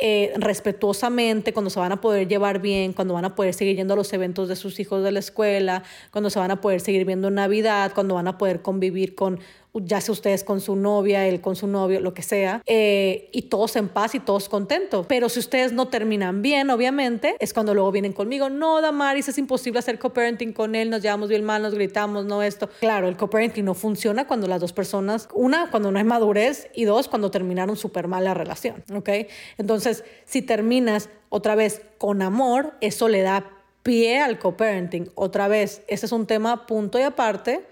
eh, 0.01 0.33
respetuosamente, 0.37 1.51
cuando 1.51 1.69
se 1.69 1.79
van 1.79 1.91
a 1.91 1.99
poder 1.99 2.27
llevar 2.27 2.59
bien, 2.61 2.93
cuando 2.93 3.13
van 3.13 3.25
a 3.25 3.35
poder 3.35 3.53
seguir 3.53 3.75
yendo 3.75 3.95
a 3.95 3.97
los 3.97 4.13
eventos 4.13 4.47
de 4.47 4.55
sus 4.55 4.79
hijos 4.79 5.03
de 5.03 5.11
la 5.11 5.19
escuela, 5.19 5.83
cuando 6.11 6.29
se 6.29 6.39
van 6.39 6.51
a 6.51 6.61
poder 6.61 6.79
seguir 6.79 7.05
viendo 7.05 7.27
en 7.27 7.35
Navidad, 7.35 7.91
cuando 7.93 8.15
van 8.15 8.29
a 8.29 8.37
poder 8.37 8.61
convivir 8.61 9.13
con 9.13 9.39
ya 9.73 10.01
sea 10.01 10.13
ustedes 10.13 10.43
con 10.43 10.61
su 10.61 10.75
novia, 10.75 11.27
él 11.27 11.41
con 11.41 11.55
su 11.55 11.67
novio, 11.67 11.99
lo 11.99 12.13
que 12.13 12.23
sea, 12.23 12.61
eh, 12.65 13.29
y 13.31 13.43
todos 13.43 13.75
en 13.75 13.87
paz 13.87 14.15
y 14.15 14.19
todos 14.19 14.49
contentos. 14.49 15.05
Pero 15.07 15.29
si 15.29 15.39
ustedes 15.39 15.71
no 15.71 15.87
terminan 15.87 16.41
bien, 16.41 16.69
obviamente, 16.69 17.35
es 17.39 17.53
cuando 17.53 17.73
luego 17.73 17.91
vienen 17.91 18.13
conmigo, 18.13 18.49
no, 18.49 18.81
Damaris, 18.81 19.29
es 19.29 19.37
imposible 19.37 19.79
hacer 19.79 19.99
co-parenting 19.99 20.53
con 20.53 20.75
él, 20.75 20.89
nos 20.89 21.01
llevamos 21.01 21.29
bien 21.29 21.43
mal, 21.43 21.61
nos 21.61 21.73
gritamos, 21.73 22.25
no 22.25 22.41
esto. 22.41 22.69
Claro, 22.79 23.07
el 23.07 23.17
co-parenting 23.17 23.65
no 23.65 23.73
funciona 23.73 24.27
cuando 24.27 24.47
las 24.47 24.61
dos 24.61 24.73
personas, 24.73 25.29
una, 25.33 25.69
cuando 25.69 25.91
no 25.91 25.99
hay 25.99 26.05
madurez, 26.05 26.69
y 26.73 26.85
dos, 26.85 27.07
cuando 27.07 27.31
terminaron 27.31 27.75
súper 27.75 28.07
mal 28.07 28.23
la 28.23 28.33
relación, 28.33 28.83
¿ok? 28.93 29.09
Entonces, 29.57 30.03
si 30.25 30.41
terminas 30.41 31.09
otra 31.29 31.55
vez 31.55 31.81
con 31.97 32.21
amor, 32.21 32.73
eso 32.81 33.07
le 33.07 33.21
da 33.21 33.51
pie 33.83 34.19
al 34.19 34.39
co-parenting. 34.39 35.11
Otra 35.15 35.47
vez, 35.47 35.83
ese 35.87 36.05
es 36.05 36.11
un 36.11 36.25
tema 36.25 36.65
punto 36.65 36.99
y 36.99 37.03
aparte. 37.03 37.65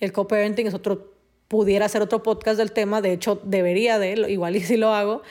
El 0.00 0.12
co-parenting 0.12 0.66
es 0.66 0.74
otro 0.74 1.13
pudiera 1.54 1.86
hacer 1.86 2.02
otro 2.02 2.20
podcast 2.20 2.58
del 2.58 2.72
tema, 2.72 3.00
de 3.00 3.12
hecho 3.12 3.40
debería 3.44 4.00
de, 4.00 4.26
igual 4.28 4.56
y 4.56 4.60
si 4.60 4.76
lo 4.76 4.92
hago. 4.92 5.22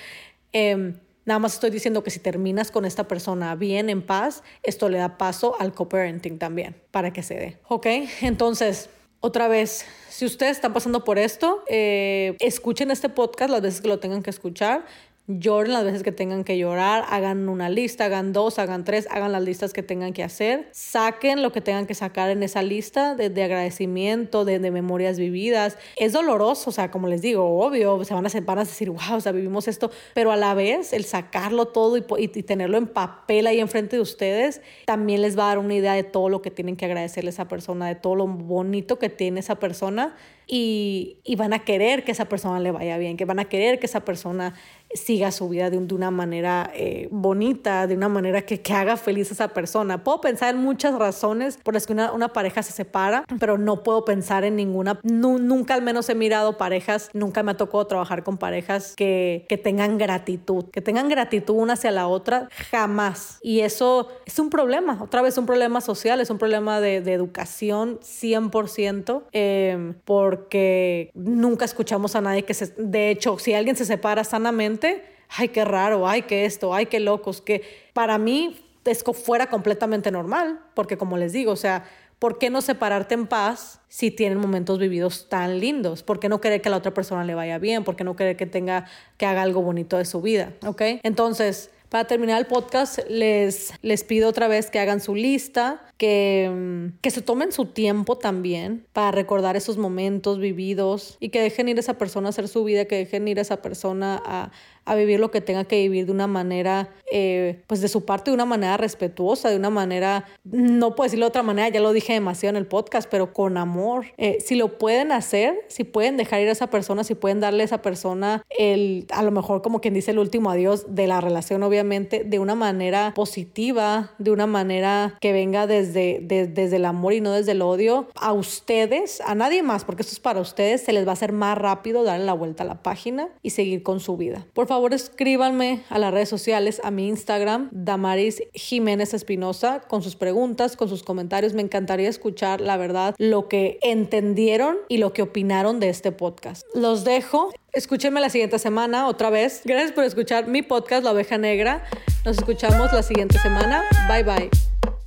Eh, 0.54 0.94
nada 1.26 1.38
más 1.38 1.56
estoy 1.56 1.70
diciendo 1.70 2.02
que 2.02 2.12
si 2.12 2.20
terminas 2.22 2.72
con 2.72 2.86
esta 2.86 3.10
persona 3.10 3.56
bien, 3.56 3.90
en 3.90 4.02
paz, 4.02 4.42
esto 4.64 4.88
le 4.88 5.00
da 5.00 5.18
paso 5.18 5.60
al 5.60 5.74
co-parenting 5.74 6.40
también, 6.40 6.78
para 6.92 7.12
que 7.12 7.24
se 7.24 7.34
dé. 7.34 7.58
¿Ok? 7.68 7.88
Entonces, 8.22 8.90
otra 9.20 9.50
vez, 9.50 9.86
si 10.08 10.24
ustedes 10.24 10.56
están 10.56 10.72
pasando 10.72 11.04
por 11.04 11.20
esto, 11.20 11.62
eh, 11.68 12.38
escuchen 12.40 12.90
este 12.90 13.10
podcast 13.10 13.52
las 13.52 13.62
veces 13.62 13.82
que 13.82 13.90
lo 13.90 14.00
tengan 14.00 14.24
que 14.24 14.30
escuchar. 14.30 14.86
Lloren 15.28 15.72
las 15.72 15.86
veces 15.86 16.04
que 16.04 16.12
tengan 16.12 16.44
que 16.44 16.58
llorar, 16.58 17.06
hagan 17.10 17.48
una 17.48 17.70
lista, 17.70 18.06
hagan 18.06 18.34
dos, 18.34 18.60
hagan 18.60 18.84
tres, 18.84 19.08
hagan 19.10 19.32
las 19.32 19.42
listas 19.42 19.72
que 19.72 19.82
tengan 19.82 20.12
que 20.12 20.22
hacer, 20.22 20.68
saquen 20.72 21.42
lo 21.42 21.54
que 21.54 21.62
tengan 21.62 21.86
que 21.86 21.96
sacar 21.96 22.30
en 22.30 22.44
esa 22.44 22.62
lista 22.62 23.16
de, 23.16 23.44
agradecimiento, 23.44 24.44
de, 24.44 24.60
memorias 24.60 25.18
vividas. 25.18 25.78
Es 25.96 26.12
doloroso, 26.12 26.72
o 26.72 26.74
sea, 26.74 26.92
como 26.92 27.08
les 27.08 27.22
digo, 27.22 27.60
obvio, 27.60 28.04
se 28.04 28.14
van 28.14 28.26
a, 28.26 28.30
van 28.42 28.58
a 28.60 28.64
decir, 28.66 28.90
wow, 28.90 29.16
o 29.16 29.22
sea, 29.22 29.32
vivimos 29.32 29.68
esto, 29.70 29.92
pero 30.14 30.32
a 30.32 30.36
la 30.36 30.54
vez 30.56 30.92
el 30.92 31.06
sacarlo 31.06 31.68
todo 31.68 31.98
y, 31.98 32.04
y, 32.18 32.28
tenerlo 32.28 32.78
en 32.78 32.88
papel 32.88 33.48
ahí 33.48 33.62
enfrente 33.62 33.96
de 33.96 34.02
ustedes, 34.02 34.62
también 34.86 35.22
les 35.22 35.38
va 35.38 35.46
a 35.46 35.48
dar 35.48 35.60
una 35.60 35.76
idea 35.76 35.94
de 35.94 36.04
todo 36.04 36.28
lo 36.28 36.42
que 36.42 36.52
tienen 36.52 36.76
que 36.76 36.86
agradecerle 36.86 37.30
a 37.30 37.32
esa 37.32 37.48
persona, 37.48 37.88
de 37.88 37.96
todo 37.96 38.16
lo 38.16 38.28
bonito 38.28 39.00
que 39.00 39.08
tiene 39.08 39.40
esa 39.40 39.56
persona 39.56 40.16
y, 40.48 41.20
y 41.24 41.36
van 41.36 41.54
a 41.54 41.60
querer 41.60 42.04
que 42.04 42.12
esa 42.12 42.26
persona 42.26 42.60
le 42.60 42.72
vaya 42.72 42.98
bien, 42.98 43.16
que 43.16 43.26
van 43.26 43.40
a 43.40 43.46
querer 43.46 43.80
que 43.80 43.86
esa 43.86 44.02
persona 44.02 44.54
siga 44.94 45.32
su 45.32 45.50
vida 45.50 45.70
de, 45.70 45.78
una 45.78 46.12
manera 46.12 46.72
eh, 46.74 47.08
bonita, 47.12 47.88
de 47.88 47.96
una 47.96 48.10
manera 48.10 48.44
que, 48.44 48.62
que, 48.62 48.74
haga 48.74 48.98
feliz 48.98 49.30
a 49.30 49.34
esa 49.34 49.48
persona. 49.50 50.04
Puedo 50.04 50.22
pensar 50.22 50.56
en 50.56 50.62
muchas 50.62 50.96
razones 50.96 51.58
por 51.64 51.74
las 51.74 51.86
que 51.86 51.94
una, 51.94 52.12
una 52.12 52.30
pareja 52.30 52.64
se 52.64 52.72
separa, 52.72 53.26
pero 53.40 53.58
no 53.58 53.84
puedo 53.84 54.06
pensar 54.06 54.44
en 54.44 54.56
ninguna. 54.56 55.00
nunca 55.04 55.74
al 55.74 55.82
menos 55.82 56.10
he 56.10 56.16
mirado 56.16 56.58
parejas, 56.58 57.10
nunca 57.14 57.44
me 57.44 57.52
ha 57.52 57.58
tocado 57.58 57.86
trabajar 57.86 58.24
con 58.24 58.38
parejas 58.38 58.94
que, 58.96 59.46
que 59.48 59.58
tengan 59.58 59.98
gratitud, 59.98 60.66
que 60.72 60.82
tengan 60.82 61.10
gratitud 61.10 61.56
una 61.56 61.74
hacia 61.74 61.92
la 61.92 62.08
otra, 62.08 62.50
jamás. 62.72 63.40
Y 63.42 63.62
eso 63.62 64.10
es 64.26 64.40
un 64.40 64.50
problema, 64.50 65.00
otra 65.02 65.22
vez 65.22 65.38
un 65.38 65.46
problema 65.46 65.82
social, 65.82 66.20
es 66.22 66.30
un 66.30 66.38
problema 66.38 66.80
de, 66.82 67.02
de 67.02 67.14
educación 67.14 68.00
100%, 68.00 69.24
eh, 69.32 69.94
porque 70.06 71.12
nunca 71.14 71.66
escuchamos 71.66 72.16
a 72.16 72.22
nadie 72.22 72.44
que 72.44 72.54
se... 72.54 72.68
De 72.78 73.10
hecho, 73.10 73.38
si 73.40 73.54
alguien 73.54 73.76
se 73.76 73.86
separa 73.86 74.24
sanamente, 74.24 74.83
ay, 75.30 75.50
qué 75.50 75.66
raro, 75.66 76.08
ay, 76.08 76.24
qué 76.24 76.46
esto, 76.46 76.74
ay, 76.74 76.86
qué 76.88 77.00
locos, 77.00 77.42
que 77.42 77.62
para 77.94 78.18
mí 78.18 78.60
es 78.86 79.04
fuera 79.04 79.48
completamente 79.48 80.12
normal, 80.12 80.60
porque 80.74 80.98
como 80.98 81.18
les 81.18 81.32
digo, 81.32 81.52
o 81.52 81.56
sea, 81.56 81.86
¿por 82.20 82.38
qué 82.38 82.50
no 82.50 82.62
separarte 82.62 83.16
en 83.16 83.28
paz 83.28 83.80
si 83.88 84.12
tienen 84.12 84.38
momentos 84.38 84.80
vividos 84.80 85.30
tan 85.30 85.60
lindos? 85.60 86.04
¿Por 86.04 86.20
qué 86.20 86.30
no 86.30 86.42
querer 86.42 86.62
que 86.62 86.70
a 86.70 86.72
la 86.72 86.78
otra 86.78 86.94
persona 86.94 87.24
le 87.24 87.36
vaya 87.36 87.58
bien? 87.58 87.84
¿Por 87.84 87.96
qué 87.96 88.04
no 88.04 88.16
querer 88.16 88.38
que 88.38 88.46
tenga, 88.46 88.86
que 89.18 89.26
haga 89.26 89.42
algo 89.42 89.62
bonito 89.62 89.98
de 89.98 90.06
su 90.06 90.22
vida? 90.22 90.54
¿Ok? 90.66 90.82
Entonces, 91.04 91.70
para 91.94 92.08
terminar 92.08 92.40
el 92.40 92.48
podcast, 92.48 93.00
les, 93.08 93.72
les 93.84 94.04
pido 94.04 94.28
otra 94.28 94.48
vez 94.48 94.72
que 94.72 94.80
hagan 94.80 95.00
su 95.00 95.14
lista, 95.14 95.86
que, 95.98 96.50
mm, 96.52 97.00
que 97.02 97.12
se 97.12 97.22
tomen 97.22 97.52
su 97.52 97.68
tiempo 97.68 98.18
también 98.18 98.84
para 98.94 99.12
recordar 99.12 99.56
esos 99.56 99.78
momentos 99.78 100.40
vividos 100.40 101.18
y 101.20 101.30
que 101.30 101.40
dejen 101.40 101.70
ir 101.70 101.78
a 101.78 101.82
esa 101.82 102.00
persona 102.00 102.30
a 102.30 102.32
hacer 102.32 102.48
su 102.48 102.64
vida, 102.64 102.86
que 102.86 102.96
dejen 102.96 103.28
ir 103.28 103.38
a 103.38 103.44
esa 103.44 103.62
persona 103.62 104.20
a, 104.26 104.52
a 104.86 104.96
vivir 104.96 105.20
lo 105.20 105.32
que 105.32 105.42
tenga 105.42 105.64
que 105.66 105.78
vivir 105.78 106.06
de 106.06 106.12
una 106.12 106.28
manera, 106.28 106.90
eh, 107.12 107.62
pues 107.68 107.82
de 107.82 107.88
su 107.88 108.06
parte, 108.06 108.32
de 108.32 108.36
una 108.36 108.46
manera 108.46 108.78
respetuosa, 108.78 109.50
de 109.50 109.58
una 109.58 109.70
manera, 109.70 110.26
no 110.44 110.96
puedo 110.96 111.06
decirlo 111.06 111.26
de 111.26 111.30
otra 111.30 111.44
manera, 111.44 111.70
ya 111.70 111.80
lo 111.80 111.94
dije 111.94 112.14
demasiado 112.14 112.58
en 112.58 112.62
el 112.62 112.68
podcast, 112.68 113.10
pero 113.10 113.34
con 113.34 113.58
amor. 113.58 114.06
Eh, 114.18 114.38
si 114.44 114.56
lo 114.56 114.78
pueden 114.78 115.12
hacer, 115.12 115.56
si 115.68 115.84
pueden 115.84 116.18
dejar 116.18 116.42
ir 116.42 116.50
a 116.50 116.52
esa 116.52 116.68
persona, 116.68 117.04
si 117.04 117.16
pueden 117.16 117.40
darle 117.40 117.64
a 117.64 117.66
esa 117.66 117.82
persona 117.82 118.44
el, 118.50 119.06
a 119.12 119.24
lo 119.24 119.32
mejor 119.32 119.62
como 119.62 119.82
quien 119.82 119.94
dice 119.94 120.12
el 120.12 120.20
último 120.20 120.50
adiós 120.50 120.86
de 120.96 121.08
la 121.08 121.22
relación, 121.22 121.64
obviamente, 121.64 122.24
de 122.24 122.40
una 122.40 122.56
manera 122.56 123.14
positiva, 123.16 124.12
de 124.18 124.32
una 124.32 124.48
manera 124.48 125.18
que 125.22 125.32
venga 125.34 125.68
desde, 125.68 126.20
desde 126.22 126.76
el 126.76 126.86
amor 126.86 127.14
y 127.14 127.22
no 127.22 127.32
desde 127.32 127.54
el 127.54 127.62
odio, 127.62 128.08
a 128.16 128.34
ustedes, 128.34 129.22
a 129.22 129.36
nadie 129.36 129.64
más, 129.64 129.86
porque 129.86 130.02
esto 130.02 130.14
es 130.14 130.20
para 130.20 130.42
ustedes, 130.42 130.82
se 130.82 130.94
les 130.94 131.06
va 131.06 131.12
a 131.12 131.14
hacer 131.14 131.32
más 131.32 131.58
rápido 131.58 132.04
darle 132.04 132.26
la 132.26 132.34
vuelta 132.34 132.64
a 132.64 132.66
la 132.66 132.82
página 132.82 133.30
y 133.42 133.52
seguir 133.52 133.84
con 133.84 134.00
su 134.00 134.18
vida. 134.18 134.46
Por 134.54 134.68
favor 134.74 134.96
escríbanme 134.96 135.84
a 135.92 136.00
las 136.00 136.12
redes 136.12 136.30
sociales, 136.30 136.82
a 136.84 136.90
mi 136.90 137.08
Instagram, 137.08 137.70
Damaris 137.72 138.42
Jiménez 138.54 139.14
Espinosa, 139.14 139.82
con 139.82 140.02
sus 140.02 140.16
preguntas, 140.16 140.76
con 140.76 140.90
sus 140.90 141.04
comentarios. 141.04 141.54
Me 141.54 141.62
encantaría 141.62 142.10
escuchar, 142.10 142.60
la 142.60 142.76
verdad, 142.76 143.14
lo 143.20 143.48
que 143.48 143.78
entendieron 143.84 144.78
y 144.90 144.98
lo 144.98 145.14
que 145.14 145.22
opinaron 145.22 145.80
de 145.80 145.90
este 145.90 146.12
podcast. 146.12 146.66
Los 146.74 147.04
dejo. 147.04 147.52
Escúchenme 147.72 148.20
la 148.20 148.32
siguiente 148.32 148.58
semana 148.58 149.08
otra 149.08 149.30
vez. 149.30 149.62
Gracias 149.64 149.92
por 149.92 150.06
escuchar 150.06 150.48
mi 150.48 150.64
podcast 150.64 151.04
La 151.04 151.12
Oveja 151.12 151.38
Negra. 151.38 151.84
Nos 152.26 152.40
escuchamos 152.40 152.92
la 152.92 153.04
siguiente 153.04 153.38
semana. 153.38 153.84
Bye 154.08 154.24
bye. 154.24 155.03